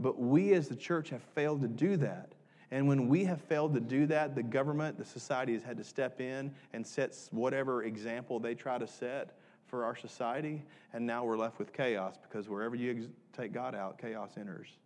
But 0.00 0.18
we 0.18 0.54
as 0.54 0.66
the 0.66 0.74
church 0.74 1.10
have 1.10 1.22
failed 1.22 1.62
to 1.62 1.68
do 1.68 1.96
that. 1.98 2.32
And 2.72 2.88
when 2.88 3.06
we 3.06 3.24
have 3.26 3.40
failed 3.40 3.72
to 3.74 3.80
do 3.80 4.04
that, 4.06 4.34
the 4.34 4.42
government, 4.42 4.98
the 4.98 5.04
society 5.04 5.52
has 5.52 5.62
had 5.62 5.76
to 5.76 5.84
step 5.84 6.20
in 6.20 6.52
and 6.72 6.84
set 6.84 7.16
whatever 7.30 7.84
example 7.84 8.40
they 8.40 8.56
try 8.56 8.76
to 8.76 8.88
set 8.88 9.38
for 9.68 9.84
our 9.84 9.94
society. 9.94 10.64
And 10.92 11.06
now 11.06 11.24
we're 11.24 11.38
left 11.38 11.60
with 11.60 11.72
chaos 11.72 12.16
because 12.20 12.48
wherever 12.48 12.74
you 12.74 13.08
take 13.32 13.52
God 13.52 13.76
out, 13.76 13.98
chaos 13.98 14.32
enters. 14.36 14.78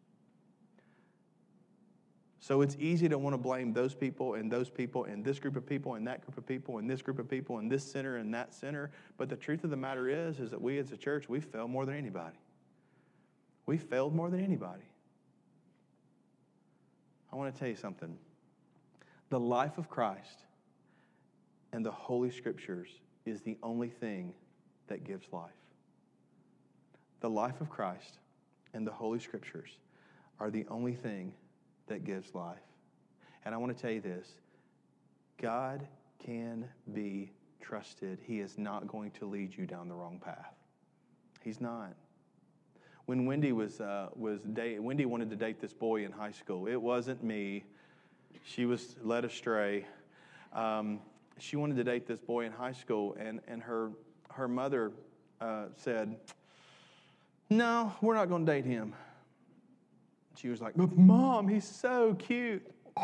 So 2.41 2.63
it's 2.63 2.77
easy 2.79 3.09
to 3.09 3.19
want 3.19 3.35
to 3.35 3.39
blame 3.39 3.73
those 3.73 3.95
people 3.95 4.35
and 4.35 4.51
those 4.51 4.71
people 4.71 5.05
and 5.05 5.25
this 5.25 5.39
group 5.39 5.57
of 5.57 5.67
people 5.67 5.95
and 5.95 6.07
that 6.07 6.25
group 6.25 6.39
of 6.39 6.47
people 6.47 6.79
and 6.79 6.89
this 6.89 7.03
group 7.03 7.19
of 7.19 7.29
people 7.29 7.59
and 7.59 7.71
this 7.71 7.83
center 7.83 8.17
and 8.17 8.33
that 8.33 8.55
center. 8.55 8.91
But 9.17 9.29
the 9.29 9.37
truth 9.37 9.65
of 9.65 9.71
the 9.71 9.77
matter 9.77 10.09
is, 10.09 10.39
is 10.39 10.51
that 10.51 10.61
we 10.61 10.79
as 10.79 10.93
a 10.93 10.97
church, 10.97 11.29
we 11.29 11.41
fail 11.41 11.67
more 11.67 11.85
than 11.85 11.97
anybody. 11.97 12.37
We 13.67 13.77
failed 13.77 14.15
more 14.15 14.31
than 14.31 14.43
anybody. 14.43 14.85
I 17.33 17.37
want 17.37 17.53
to 17.53 17.59
tell 17.59 17.69
you 17.69 17.77
something. 17.77 18.17
The 19.31 19.41
life 19.41 19.77
of 19.77 19.91
Christ 19.91 20.45
and 21.73 21.85
the 21.85 21.91
Holy 21.91 22.31
Scriptures 22.31 22.89
is 23.27 23.43
the 23.43 23.59
only 23.63 23.89
thing 23.89 24.33
that 24.87 25.05
gives 25.05 25.27
life. 25.33 25.51
The 27.21 27.29
life 27.29 27.61
of 27.61 27.69
Christ 27.69 28.19
and 28.73 28.87
the 28.87 28.93
Holy 28.93 29.19
Scriptures 29.19 29.71
are 30.41 30.51
the 30.51 30.65
only 30.71 30.95
thing 30.95 31.35
that 31.89 32.05
gives 32.05 32.35
life. 32.35 32.59
And 33.45 33.55
I 33.55 33.59
want 33.59 33.77
to 33.77 33.81
tell 33.81 33.91
you 33.91 34.01
this 34.01 34.29
God 35.41 35.87
can 36.25 36.69
be 36.93 37.33
trusted. 37.61 38.19
He 38.23 38.41
is 38.41 38.59
not 38.59 38.87
going 38.87 39.11
to 39.13 39.27
lead 39.27 39.57
you 39.57 39.67
down 39.67 39.89
the 39.89 39.95
wrong 39.95 40.21
path. 40.23 40.55
He's 41.43 41.61
not. 41.61 41.95
When 43.07 43.25
Wendy 43.25 43.53
was, 43.53 43.81
uh, 43.81 44.09
was 44.15 44.41
Wendy 44.45 45.07
wanted 45.07 45.31
to 45.31 45.37
date 45.37 45.61
this 45.61 45.73
boy 45.73 46.05
in 46.05 46.13
high 46.13 46.33
school. 46.33 46.67
It 46.67 46.81
wasn't 46.81 47.23
me. 47.23 47.65
She 48.45 48.67
was 48.67 48.97
led 49.03 49.25
astray. 49.25 49.87
Um, 50.53 51.01
she 51.39 51.57
wanted 51.57 51.77
to 51.77 51.85
date 51.85 52.07
this 52.07 52.21
boy 52.21 52.45
in 52.45 52.53
high 52.53 52.73
school, 52.73 53.17
and, 53.19 53.41
and 53.49 53.63
her, 53.63 53.93
her 54.31 54.49
mother 54.49 54.93
uh, 55.41 55.67
said, 55.77 56.17
No, 57.49 57.95
we're 58.03 58.15
not 58.15 58.29
going 58.29 58.45
to 58.45 58.53
date 58.53 58.65
him. 58.65 58.95
She 60.41 60.49
was 60.49 60.61
like, 60.61 60.75
But 60.77 60.97
mom, 60.97 61.49
he's 61.49 61.67
so 61.67 62.15
cute. 62.15 62.67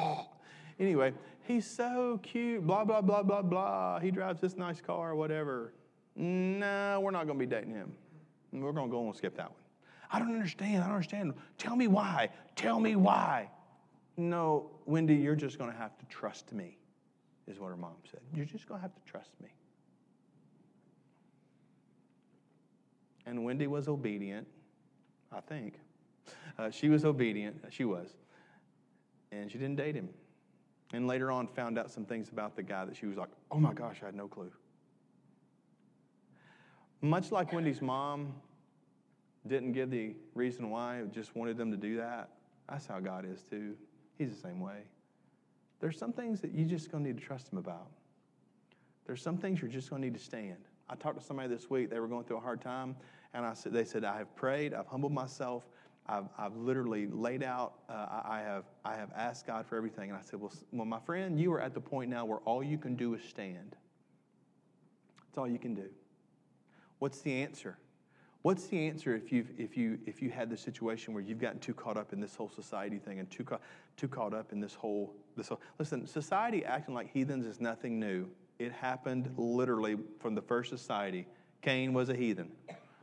Anyway, 0.81 1.13
he's 1.45 1.71
so 1.71 2.19
cute, 2.21 2.67
blah, 2.67 2.85
blah, 2.85 3.01
blah, 3.01 3.23
blah, 3.23 3.43
blah. 3.43 4.01
He 4.01 4.11
drives 4.11 4.41
this 4.41 4.57
nice 4.57 4.81
car, 4.81 5.15
whatever. 5.15 5.73
No, 6.17 6.99
we're 7.01 7.13
not 7.13 7.29
going 7.29 7.39
to 7.39 7.47
be 7.47 7.49
dating 7.49 7.75
him. 7.75 7.93
We're 8.53 8.73
going 8.73 8.89
to 8.89 8.91
go 8.91 9.07
and 9.07 9.15
skip 9.15 9.37
that 9.37 9.51
one. 9.51 9.61
I 10.11 10.19
don't 10.19 10.35
understand. 10.35 10.83
I 10.83 10.87
don't 10.87 10.97
understand. 10.97 11.33
Tell 11.57 11.77
me 11.77 11.87
why. 11.87 12.31
Tell 12.57 12.81
me 12.81 12.97
why. 12.97 13.51
No, 14.17 14.69
Wendy, 14.85 15.15
you're 15.15 15.37
just 15.37 15.57
going 15.59 15.71
to 15.71 15.77
have 15.77 15.97
to 15.99 16.07
trust 16.07 16.53
me, 16.53 16.77
is 17.47 17.61
what 17.61 17.69
her 17.69 17.77
mom 17.77 17.95
said. 18.11 18.21
You're 18.35 18.47
just 18.47 18.67
going 18.67 18.81
to 18.81 18.83
have 18.83 18.97
to 18.97 19.03
trust 19.03 19.31
me. 19.41 19.51
And 23.27 23.45
Wendy 23.45 23.69
was 23.69 23.87
obedient, 23.87 24.49
I 25.31 25.41
think. 25.41 25.75
Uh, 26.57 26.71
she 26.71 26.89
was 26.89 27.05
obedient. 27.05 27.57
She 27.71 27.85
was. 27.85 28.15
And 29.33 29.51
she 29.51 29.59
didn't 29.59 29.75
date 29.75 29.97
him. 29.97 30.09
And 30.93 31.09
later 31.09 31.33
on, 31.33 31.49
found 31.49 31.77
out 31.81 31.91
some 31.91 32.05
things 32.05 32.29
about 32.29 32.55
the 32.55 32.63
guy 32.63 32.85
that 32.85 32.95
she 32.95 33.07
was 33.07 33.17
like, 33.17 33.31
oh 33.51 33.59
my 33.59 33.73
gosh, 33.73 33.97
I 34.03 34.07
had 34.07 34.15
no 34.15 34.29
clue. 34.29 34.53
Much 37.01 37.33
like 37.33 37.53
Wendy's 37.53 37.83
mom 37.83 38.33
didn't 39.49 39.73
give 39.73 39.91
the 39.91 40.15
reason 40.35 40.71
why, 40.71 41.03
just 41.13 41.35
wanted 41.35 41.57
them 41.57 41.73
to 41.73 41.77
do 41.77 41.97
that. 41.97 42.31
That's 42.69 42.87
how 42.87 43.01
God 43.01 43.27
is 43.31 43.43
too. 43.43 43.75
He's 44.17 44.31
the 44.31 44.41
same 44.41 44.61
way. 44.61 44.85
There's 45.81 45.99
some 45.99 46.13
things 46.13 46.41
that 46.41 46.53
you 46.53 46.65
just 46.65 46.91
gonna 46.91 47.05
need 47.05 47.19
to 47.19 47.25
trust 47.25 47.53
Him 47.53 47.59
about. 47.59 47.89
There's 49.07 49.21
some 49.21 49.37
things 49.37 49.61
you're 49.61 49.71
just 49.71 49.91
gonna 49.91 50.05
need 50.05 50.15
to 50.15 50.21
stand. 50.21 50.57
I 50.89 50.95
talked 50.95 51.19
to 51.19 51.25
somebody 51.25 51.49
this 51.49 51.69
week, 51.69 51.91
they 51.91 51.99
were 51.99 52.09
going 52.09 52.25
through 52.25 52.39
a 52.39 52.41
hard 52.41 52.61
time, 52.61 52.97
and 53.33 53.45
I 53.45 53.55
said, 53.55 53.73
they 53.73 53.85
said, 53.85 54.05
I 54.05 54.19
have 54.19 54.35
prayed, 54.37 54.73
I've 54.73 54.87
humbled 54.87 55.13
myself, 55.13 55.65
I've, 56.07 56.25
I've 56.39 56.57
literally 56.57 57.07
laid 57.07 57.43
out, 57.43 57.75
uh, 57.89 58.21
I, 58.25 58.43
have, 58.45 58.65
I 58.85 58.97
have 58.97 59.11
asked 59.17 59.47
God 59.47 59.67
for 59.67 59.77
everything. 59.77 60.11
And 60.11 60.19
I 60.19 60.23
said, 60.23 60.39
well, 60.41 60.53
well, 60.71 60.85
my 60.85 61.01
friend, 61.01 61.41
you 61.41 61.53
are 61.55 61.61
at 61.61 61.73
the 61.73 61.81
point 61.81 62.11
now 62.11 62.25
where 62.25 62.41
all 62.41 62.63
you 62.63 62.77
can 62.77 62.95
do 62.95 63.15
is 63.15 63.23
stand. 63.23 63.75
That's 65.27 65.39
all 65.39 65.49
you 65.49 65.59
can 65.59 65.75
do. 65.75 65.89
What's 66.99 67.21
the 67.21 67.33
answer? 67.33 67.79
What's 68.43 68.67
the 68.67 68.87
answer 68.87 69.17
if, 69.17 69.33
you've 69.33 69.49
if, 69.57 69.79
you, 69.79 69.99
if 70.05 70.21
you 70.21 70.29
had 70.29 70.51
the 70.51 70.57
situation 70.59 71.15
where 71.15 71.23
you've 71.23 71.41
gotten 71.41 71.59
too 71.59 71.73
caught 71.73 71.97
up 71.97 72.13
in 72.13 72.21
this 72.21 72.37
whole 72.37 72.51
society 72.51 72.99
thing 72.99 73.19
and 73.19 73.31
too, 73.31 73.47
too 73.97 74.09
caught 74.09 74.35
up 74.35 74.53
in 74.53 74.61
this 74.61 74.75
whole, 74.75 75.15
this 75.39 75.49
whole. 75.49 75.61
Listen, 75.79 76.07
society 76.07 76.67
acting 76.67 76.95
like 76.95 77.11
heathens 77.11 77.47
is 77.47 77.61
nothing 77.61 77.99
new. 77.99 78.29
It 78.59 78.73
happened 78.73 79.33
literally 79.39 79.97
from 80.21 80.35
the 80.35 80.43
first 80.43 80.69
society. 80.69 81.27
Cain 81.63 81.95
was 81.95 82.11
a 82.11 82.15
heathen. 82.15 82.53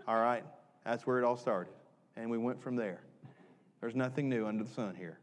All 0.08 0.22
right? 0.22 0.44
That's 0.86 1.08
where 1.08 1.18
it 1.18 1.24
all 1.24 1.38
started 1.38 1.74
and 2.16 2.30
we 2.30 2.38
went 2.38 2.62
from 2.62 2.76
there. 2.76 3.02
There's 3.80 3.96
nothing 3.96 4.30
new 4.30 4.46
under 4.46 4.64
the 4.64 4.70
sun 4.70 4.96
here. 4.96 5.20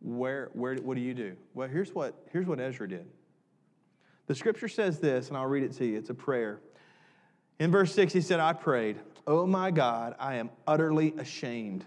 Where, 0.00 0.50
where, 0.52 0.74
what 0.76 0.94
do 0.94 1.00
you 1.00 1.14
do? 1.14 1.36
Well, 1.54 1.68
here's 1.68 1.94
what, 1.94 2.14
here's 2.32 2.46
what 2.46 2.58
Ezra 2.58 2.88
did. 2.88 3.06
The 4.26 4.34
scripture 4.34 4.68
says 4.68 4.98
this, 4.98 5.28
and 5.28 5.36
I'll 5.36 5.46
read 5.46 5.62
it 5.62 5.72
to 5.74 5.84
you. 5.84 5.98
It's 5.98 6.10
a 6.10 6.14
prayer. 6.14 6.60
In 7.58 7.70
verse 7.70 7.94
6, 7.94 8.12
he 8.12 8.20
said, 8.20 8.40
I 8.40 8.52
prayed, 8.52 8.98
Oh 9.26 9.46
my 9.46 9.70
God, 9.70 10.16
I 10.18 10.36
am 10.36 10.50
utterly 10.66 11.14
ashamed. 11.18 11.84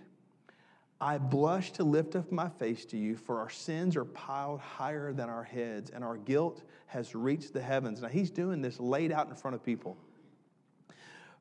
I 1.02 1.18
blush 1.18 1.72
to 1.74 1.84
lift 1.84 2.16
up 2.16 2.32
my 2.32 2.48
face 2.48 2.86
to 2.86 2.98
you, 2.98 3.18
for 3.18 3.40
our 3.40 3.50
sins 3.50 3.98
are 3.98 4.06
piled 4.06 4.62
higher 4.62 5.12
than 5.12 5.30
our 5.30 5.44
heads, 5.44 5.90
and 5.90 6.04
our 6.04 6.16
guilt 6.16 6.64
has 6.88 7.14
reached 7.14 7.52
the 7.52 7.62
heavens. 7.62 8.02
Now, 8.02 8.08
he's 8.08 8.32
doing 8.32 8.62
this 8.62 8.80
laid 8.80 9.12
out 9.12 9.28
in 9.28 9.36
front 9.36 9.56
of 9.56 9.64
people. 9.64 9.98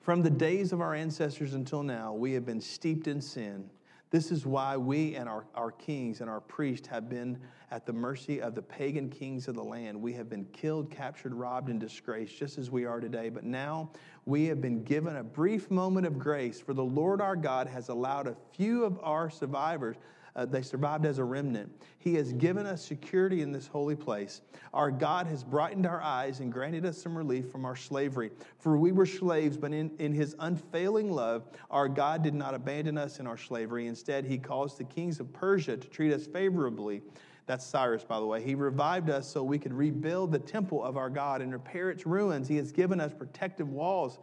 From 0.04 0.20
the 0.20 0.28
days 0.28 0.74
of 0.74 0.82
our 0.82 0.94
ancestors 0.94 1.54
until 1.54 1.82
now, 1.82 2.12
we 2.12 2.34
have 2.34 2.44
been 2.44 2.60
steeped 2.60 3.08
in 3.08 3.22
sin. 3.22 3.70
This 4.10 4.30
is 4.30 4.44
why 4.44 4.76
we 4.76 5.14
and 5.14 5.26
our, 5.30 5.46
our 5.54 5.70
kings 5.70 6.20
and 6.20 6.28
our 6.28 6.42
priests 6.42 6.86
have 6.88 7.08
been 7.08 7.38
at 7.70 7.86
the 7.86 7.94
mercy 7.94 8.42
of 8.42 8.54
the 8.54 8.60
pagan 8.60 9.08
kings 9.08 9.48
of 9.48 9.54
the 9.54 9.64
land. 9.64 9.98
We 9.98 10.12
have 10.12 10.28
been 10.28 10.44
killed, 10.52 10.90
captured, 10.90 11.32
robbed, 11.32 11.70
and 11.70 11.80
disgraced, 11.80 12.36
just 12.36 12.58
as 12.58 12.70
we 12.70 12.84
are 12.84 13.00
today. 13.00 13.30
But 13.30 13.44
now 13.44 13.88
we 14.26 14.44
have 14.44 14.60
been 14.60 14.84
given 14.84 15.16
a 15.16 15.24
brief 15.24 15.70
moment 15.70 16.06
of 16.06 16.18
grace, 16.18 16.60
for 16.60 16.74
the 16.74 16.84
Lord 16.84 17.22
our 17.22 17.34
God 17.34 17.66
has 17.66 17.88
allowed 17.88 18.26
a 18.26 18.36
few 18.52 18.84
of 18.84 19.00
our 19.02 19.30
survivors 19.30 19.96
uh, 20.36 20.44
they 20.44 20.62
survived 20.62 21.06
as 21.06 21.18
a 21.18 21.24
remnant. 21.24 21.70
He 21.98 22.14
has 22.14 22.32
given 22.32 22.66
us 22.66 22.84
security 22.84 23.40
in 23.42 23.52
this 23.52 23.66
holy 23.66 23.94
place. 23.94 24.40
Our 24.72 24.90
God 24.90 25.26
has 25.28 25.44
brightened 25.44 25.86
our 25.86 26.02
eyes 26.02 26.40
and 26.40 26.52
granted 26.52 26.84
us 26.84 27.00
some 27.00 27.16
relief 27.16 27.50
from 27.50 27.64
our 27.64 27.76
slavery. 27.76 28.30
For 28.58 28.76
we 28.76 28.90
were 28.90 29.06
slaves, 29.06 29.56
but 29.56 29.72
in, 29.72 29.92
in 29.98 30.12
his 30.12 30.34
unfailing 30.40 31.12
love, 31.12 31.44
our 31.70 31.88
God 31.88 32.22
did 32.22 32.34
not 32.34 32.54
abandon 32.54 32.98
us 32.98 33.20
in 33.20 33.26
our 33.26 33.38
slavery. 33.38 33.86
Instead, 33.86 34.24
he 34.24 34.38
caused 34.38 34.78
the 34.78 34.84
kings 34.84 35.20
of 35.20 35.32
Persia 35.32 35.76
to 35.76 35.88
treat 35.88 36.12
us 36.12 36.26
favorably. 36.26 37.02
That's 37.46 37.64
Cyrus, 37.64 38.04
by 38.04 38.18
the 38.18 38.26
way. 38.26 38.42
He 38.42 38.54
revived 38.54 39.10
us 39.10 39.28
so 39.30 39.44
we 39.44 39.58
could 39.58 39.74
rebuild 39.74 40.32
the 40.32 40.38
temple 40.38 40.82
of 40.82 40.96
our 40.96 41.10
God 41.10 41.42
and 41.42 41.52
repair 41.52 41.90
its 41.90 42.06
ruins. 42.06 42.48
He 42.48 42.56
has 42.56 42.72
given 42.72 43.00
us 43.00 43.12
protective 43.12 43.68
walls 43.68 44.18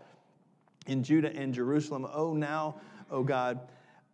in 0.87 1.03
Judah 1.03 1.33
and 1.35 1.53
Jerusalem. 1.53 2.07
Oh, 2.11 2.33
now, 2.33 2.75
oh 3.11 3.23
God, 3.23 3.59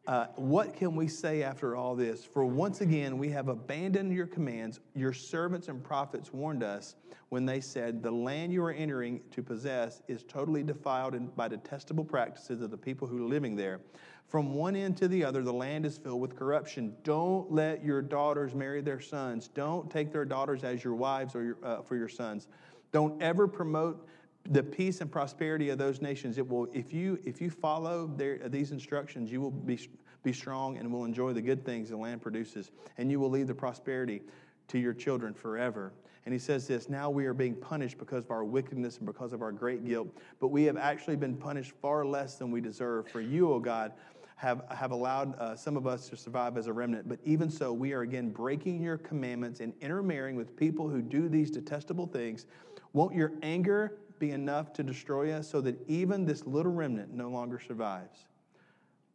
uh, 0.07 0.27
what 0.37 0.73
can 0.73 0.95
we 0.95 1.05
say 1.05 1.43
after 1.43 1.75
all 1.75 1.93
this? 1.93 2.23
For 2.23 2.45
once 2.45 2.79
again, 2.79 3.17
we 3.17 3.29
have 3.29 3.49
abandoned 3.49 4.13
your 4.13 4.25
commands. 4.25 4.79
Your 4.95 5.11
servants 5.11 5.67
and 5.67 5.83
prophets 5.83 6.31
warned 6.31 6.63
us 6.63 6.95
when 7.27 7.45
they 7.45 7.59
said, 7.59 8.01
The 8.01 8.11
land 8.11 8.53
you 8.53 8.63
are 8.63 8.71
entering 8.71 9.19
to 9.31 9.43
possess 9.43 10.01
is 10.07 10.23
totally 10.23 10.63
defiled 10.63 11.35
by 11.35 11.49
detestable 11.49 12.05
practices 12.05 12.61
of 12.61 12.71
the 12.71 12.77
people 12.77 13.05
who 13.05 13.17
are 13.17 13.27
living 13.27 13.57
there. 13.57 13.81
From 14.29 14.53
one 14.53 14.77
end 14.77 14.95
to 14.97 15.09
the 15.09 15.25
other, 15.25 15.43
the 15.43 15.53
land 15.53 15.85
is 15.85 15.97
filled 15.97 16.21
with 16.21 16.37
corruption. 16.37 16.95
Don't 17.03 17.51
let 17.51 17.83
your 17.83 18.01
daughters 18.01 18.55
marry 18.55 18.81
their 18.81 19.01
sons. 19.01 19.49
Don't 19.49 19.91
take 19.91 20.13
their 20.13 20.25
daughters 20.25 20.63
as 20.63 20.85
your 20.85 20.95
wives 20.95 21.35
or 21.35 21.43
your, 21.43 21.57
uh, 21.63 21.81
for 21.81 21.97
your 21.97 22.09
sons. 22.09 22.47
Don't 22.93 23.21
ever 23.21 23.45
promote 23.45 24.07
the 24.49 24.63
peace 24.63 25.01
and 25.01 25.11
prosperity 25.11 25.69
of 25.69 25.77
those 25.77 26.01
nations 26.01 26.37
it 26.37 26.47
will 26.47 26.67
if 26.73 26.93
you 26.93 27.19
if 27.25 27.41
you 27.41 27.49
follow 27.49 28.07
their, 28.15 28.37
these 28.49 28.71
instructions 28.71 29.31
you 29.31 29.41
will 29.41 29.51
be 29.51 29.79
be 30.23 30.33
strong 30.33 30.77
and 30.77 30.91
will 30.91 31.05
enjoy 31.05 31.33
the 31.33 31.41
good 31.41 31.65
things 31.65 31.89
the 31.89 31.97
land 31.97 32.21
produces 32.21 32.71
and 32.97 33.11
you 33.11 33.19
will 33.19 33.29
leave 33.29 33.47
the 33.47 33.53
prosperity 33.53 34.21
to 34.67 34.77
your 34.79 34.93
children 34.93 35.33
forever 35.33 35.93
and 36.25 36.33
he 36.33 36.39
says 36.39 36.67
this 36.67 36.89
now 36.89 37.09
we 37.09 37.25
are 37.25 37.33
being 37.33 37.55
punished 37.55 37.97
because 37.97 38.23
of 38.23 38.31
our 38.31 38.43
wickedness 38.43 38.97
and 38.97 39.05
because 39.05 39.33
of 39.33 39.41
our 39.41 39.51
great 39.51 39.85
guilt 39.85 40.07
but 40.39 40.47
we 40.47 40.63
have 40.63 40.77
actually 40.77 41.15
been 41.15 41.35
punished 41.35 41.71
far 41.81 42.05
less 42.05 42.35
than 42.35 42.51
we 42.51 42.61
deserve 42.61 43.07
for 43.09 43.21
you 43.21 43.51
o 43.51 43.59
god 43.59 43.93
have, 44.37 44.63
have 44.69 44.91
allowed 44.91 45.37
uh, 45.39 45.55
some 45.55 45.75
of 45.75 45.87
us 45.87 46.07
to 46.09 46.15
survive 46.15 46.57
as 46.57 46.67
a 46.67 46.73
remnant. 46.73 47.09
But 47.09 47.17
even 47.25 47.49
so, 47.49 47.73
we 47.73 47.93
are 47.93 48.01
again 48.01 48.29
breaking 48.29 48.83
your 48.83 48.99
commandments 48.99 49.61
and 49.61 49.73
intermarrying 49.81 50.35
with 50.35 50.55
people 50.55 50.87
who 50.87 51.01
do 51.01 51.27
these 51.27 51.49
detestable 51.49 52.05
things. 52.05 52.45
Won't 52.93 53.15
your 53.15 53.33
anger 53.41 53.97
be 54.19 54.31
enough 54.31 54.73
to 54.73 54.83
destroy 54.83 55.31
us 55.31 55.47
so 55.47 55.61
that 55.61 55.77
even 55.87 56.25
this 56.25 56.45
little 56.45 56.71
remnant 56.71 57.13
no 57.13 57.29
longer 57.29 57.59
survives? 57.59 58.25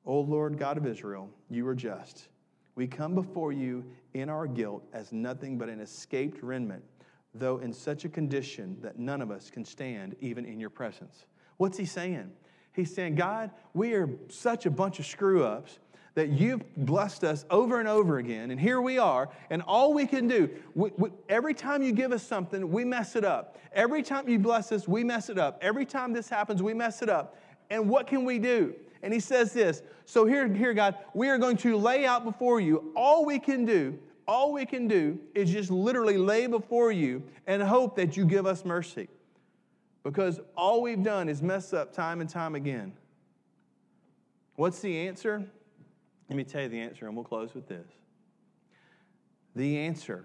O 0.05 0.21
Lord 0.21 0.59
God 0.59 0.77
of 0.77 0.87
Israel, 0.87 1.31
you 1.51 1.67
are 1.67 1.75
just. 1.75 2.29
We 2.75 2.87
come 2.87 3.15
before 3.15 3.53
you 3.53 3.85
in 4.15 4.29
our 4.29 4.47
guilt 4.47 4.85
as 4.93 5.13
nothing 5.13 5.59
but 5.59 5.69
an 5.69 5.81
escaped 5.81 6.43
remnant, 6.43 6.83
though 7.35 7.59
in 7.59 7.73
such 7.73 8.05
a 8.05 8.09
condition 8.09 8.77
that 8.81 8.99
none 8.99 9.21
of 9.21 9.31
us 9.31 9.51
can 9.51 9.65
stand 9.65 10.17
even 10.21 10.45
in 10.45 10.59
your 10.59 10.71
presence. 10.71 11.25
What's 11.59 11.77
he 11.79 11.85
saying? 11.85 12.31
He's 12.73 12.93
saying, 12.95 13.15
God, 13.17 13.51
we 13.75 13.93
are 13.93 14.09
such 14.29 14.67
a 14.67 14.71
bunch 14.71 14.99
of 14.99 15.07
screw 15.07 15.45
ups 15.45 15.79
that 16.15 16.29
you've 16.29 16.63
blessed 16.77 17.25
us 17.25 17.47
over 17.51 17.81
and 17.81 17.89
over 17.89 18.19
again, 18.19 18.51
and 18.51 18.61
here 18.61 18.81
we 18.81 18.99
are, 18.99 19.31
and 19.51 19.63
all 19.63 19.95
we 19.95 20.07
can 20.07 20.29
do, 20.29 20.51
we, 20.75 20.91
we, 20.99 21.11
every 21.29 21.55
time 21.55 21.83
you 21.83 21.93
give 21.93 22.13
us 22.13 22.23
something, 22.23 22.71
we 22.71 22.85
mess 22.85 23.17
it 23.17 23.25
up. 23.25 23.59
Every 23.73 24.03
time 24.03 24.29
you 24.29 24.39
bless 24.39 24.73
us, 24.73 24.87
we 24.87 25.03
mess 25.05 25.31
it 25.31 25.39
up. 25.39 25.59
Every 25.63 25.87
time 25.87 26.13
this 26.13 26.29
happens, 26.29 26.63
we 26.63 26.75
mess 26.75 27.01
it 27.01 27.09
up. 27.09 27.39
And 27.71 27.89
what 27.89 28.07
can 28.07 28.25
we 28.27 28.39
do? 28.39 28.75
And 29.03 29.13
he 29.13 29.21
says 29.21 29.53
this 29.53 29.83
So 30.05 30.27
here, 30.27 30.47
here, 30.53 30.75
God, 30.75 30.97
we 31.15 31.29
are 31.29 31.39
going 31.39 31.57
to 31.59 31.77
lay 31.77 32.05
out 32.05 32.25
before 32.25 32.61
you 32.61 32.93
all 32.95 33.25
we 33.25 33.39
can 33.39 33.65
do. 33.65 33.99
All 34.29 34.53
we 34.53 34.67
can 34.67 34.87
do 34.87 35.19
is 35.35 35.51
just 35.51 35.71
literally 35.71 36.17
lay 36.17 36.47
before 36.47 36.93
you 36.93 37.23
and 37.47 37.63
hope 37.63 37.97
that 37.97 38.17
you 38.17 38.25
give 38.25 38.47
us 38.47 38.65
mercy. 38.65 39.09
Because 40.05 40.41
all 40.57 40.83
we've 40.83 41.03
done 41.03 41.29
is 41.29 41.43
mess 41.43 41.73
up 41.73 41.93
time 41.93 42.21
and 42.21 42.29
time 42.29 42.55
again. 42.55 42.93
What's 44.55 44.81
the 44.81 45.09
answer? 45.09 45.47
Let 46.33 46.37
me 46.37 46.45
tell 46.45 46.63
you 46.63 46.71
the 46.71 46.81
answer, 46.81 47.07
and 47.07 47.15
we'll 47.15 47.27
close 47.27 47.55
with 47.55 47.69
this. 47.69 47.87
The 49.55 49.81
answer, 49.81 50.25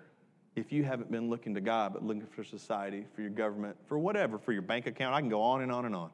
if 0.55 0.71
you 0.71 0.85
haven't 0.85 1.11
been 1.11 1.29
looking 1.29 1.53
to 1.55 1.59
God, 1.59 1.91
but 1.91 2.01
looking 2.01 2.25
for 2.27 2.45
society, 2.45 3.05
for 3.13 3.19
your 3.19 3.29
government, 3.29 3.75
for 3.87 3.99
whatever, 3.99 4.39
for 4.39 4.53
your 4.53 4.61
bank 4.61 4.87
account, 4.87 5.13
I 5.13 5.19
can 5.19 5.27
go 5.27 5.41
on 5.41 5.63
and 5.63 5.69
on 5.69 5.83
and 5.83 5.93
on. 5.93 6.11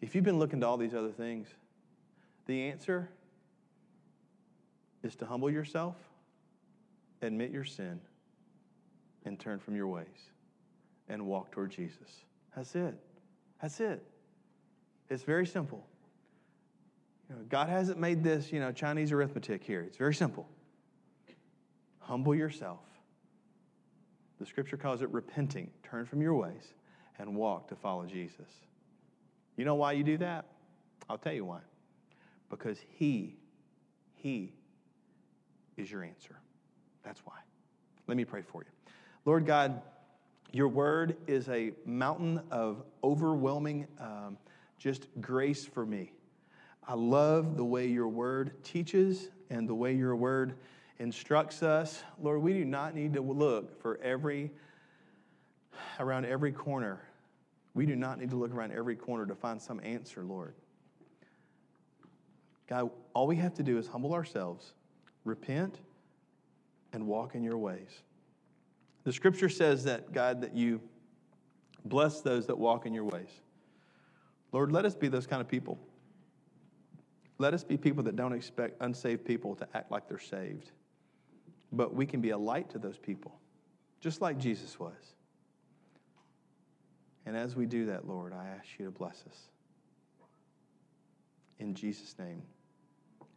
If 0.00 0.14
you've 0.14 0.22
been 0.22 0.38
looking 0.38 0.60
to 0.60 0.66
all 0.68 0.76
these 0.76 0.94
other 0.94 1.10
things, 1.10 1.48
the 2.46 2.68
answer 2.68 3.10
is 5.02 5.16
to 5.16 5.26
humble 5.26 5.50
yourself, 5.50 5.96
admit 7.20 7.50
your 7.50 7.64
sin, 7.64 7.98
and 9.24 9.40
turn 9.40 9.58
from 9.58 9.74
your 9.74 9.88
ways 9.88 10.06
and 11.08 11.26
walk 11.26 11.50
toward 11.50 11.72
Jesus. 11.72 12.22
That's 12.54 12.76
it. 12.76 12.94
That's 13.60 13.80
it. 13.80 14.04
It's 15.08 15.24
very 15.24 15.48
simple. 15.48 15.84
Know, 17.30 17.36
God 17.48 17.68
hasn't 17.68 17.98
made 17.98 18.24
this, 18.24 18.52
you 18.52 18.58
know, 18.58 18.72
Chinese 18.72 19.12
arithmetic 19.12 19.62
here. 19.62 19.82
It's 19.82 19.96
very 19.96 20.14
simple. 20.14 20.48
Humble 22.00 22.34
yourself. 22.34 22.80
The 24.40 24.46
scripture 24.46 24.76
calls 24.76 25.00
it 25.00 25.10
repenting. 25.10 25.70
Turn 25.84 26.06
from 26.06 26.20
your 26.20 26.34
ways 26.34 26.74
and 27.18 27.36
walk 27.36 27.68
to 27.68 27.76
follow 27.76 28.04
Jesus. 28.04 28.48
You 29.56 29.64
know 29.64 29.76
why 29.76 29.92
you 29.92 30.02
do 30.02 30.18
that? 30.18 30.46
I'll 31.08 31.18
tell 31.18 31.32
you 31.32 31.44
why. 31.44 31.60
Because 32.48 32.78
He, 32.98 33.36
He 34.14 34.54
is 35.76 35.90
your 35.90 36.02
answer. 36.02 36.36
That's 37.04 37.20
why. 37.24 37.36
Let 38.08 38.16
me 38.16 38.24
pray 38.24 38.42
for 38.42 38.62
you. 38.62 38.92
Lord 39.24 39.46
God, 39.46 39.82
your 40.50 40.68
word 40.68 41.16
is 41.28 41.48
a 41.48 41.72
mountain 41.84 42.40
of 42.50 42.82
overwhelming 43.04 43.86
um, 44.00 44.36
just 44.78 45.06
grace 45.20 45.64
for 45.64 45.86
me. 45.86 46.12
I 46.86 46.94
love 46.94 47.56
the 47.56 47.64
way 47.64 47.86
your 47.86 48.08
word 48.08 48.62
teaches 48.64 49.28
and 49.50 49.68
the 49.68 49.74
way 49.74 49.94
your 49.94 50.16
word 50.16 50.54
instructs 50.98 51.62
us. 51.62 52.02
Lord, 52.20 52.42
we 52.42 52.52
do 52.52 52.64
not 52.64 52.94
need 52.94 53.14
to 53.14 53.20
look 53.20 53.80
for 53.80 53.98
every, 54.02 54.50
around 55.98 56.26
every 56.26 56.52
corner. 56.52 57.00
We 57.74 57.86
do 57.86 57.96
not 57.96 58.18
need 58.18 58.30
to 58.30 58.36
look 58.36 58.52
around 58.52 58.72
every 58.72 58.96
corner 58.96 59.26
to 59.26 59.34
find 59.34 59.60
some 59.60 59.80
answer, 59.82 60.22
Lord. 60.22 60.54
God, 62.68 62.90
all 63.14 63.26
we 63.26 63.36
have 63.36 63.54
to 63.54 63.62
do 63.62 63.78
is 63.78 63.86
humble 63.86 64.12
ourselves, 64.12 64.74
repent, 65.24 65.80
and 66.92 67.06
walk 67.06 67.34
in 67.34 67.42
your 67.42 67.58
ways. 67.58 68.02
The 69.04 69.12
scripture 69.12 69.48
says 69.48 69.84
that, 69.84 70.12
God, 70.12 70.40
that 70.42 70.54
you 70.54 70.80
bless 71.84 72.20
those 72.20 72.46
that 72.46 72.58
walk 72.58 72.86
in 72.86 72.92
your 72.92 73.04
ways. 73.04 73.30
Lord, 74.52 74.72
let 74.72 74.84
us 74.84 74.94
be 74.94 75.08
those 75.08 75.26
kind 75.26 75.40
of 75.40 75.48
people. 75.48 75.78
Let 77.40 77.54
us 77.54 77.64
be 77.64 77.78
people 77.78 78.02
that 78.02 78.16
don't 78.16 78.34
expect 78.34 78.82
unsaved 78.82 79.24
people 79.24 79.54
to 79.54 79.66
act 79.72 79.90
like 79.90 80.06
they're 80.06 80.18
saved. 80.18 80.72
But 81.72 81.94
we 81.94 82.04
can 82.04 82.20
be 82.20 82.30
a 82.30 82.36
light 82.36 82.68
to 82.72 82.78
those 82.78 82.98
people, 82.98 83.32
just 83.98 84.20
like 84.20 84.36
Jesus 84.36 84.78
was. 84.78 85.14
And 87.24 87.34
as 87.34 87.56
we 87.56 87.64
do 87.64 87.86
that, 87.86 88.06
Lord, 88.06 88.34
I 88.34 88.46
ask 88.58 88.78
you 88.78 88.84
to 88.84 88.90
bless 88.90 89.24
us. 89.26 89.48
In 91.58 91.74
Jesus' 91.74 92.14
name, 92.18 92.42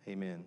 amen. 0.06 0.44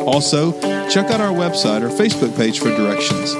Also, 0.08 0.54
check 0.90 1.12
out 1.12 1.20
our 1.22 1.34
website 1.34 1.82
or 1.82 1.90
Facebook 1.90 2.38
page 2.38 2.60
for 2.60 2.70
directions. 2.70 3.34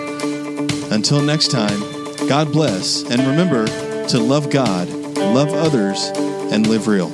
Until 0.92 1.22
next 1.22 1.52
time, 1.52 1.80
God 2.28 2.52
bless 2.52 3.04
and 3.04 3.22
remember 3.22 3.68
to 4.08 4.20
love 4.20 4.50
God 4.50 4.90
love 5.34 5.54
others, 5.54 6.12
and 6.52 6.68
live 6.68 6.88
real. 6.88 7.12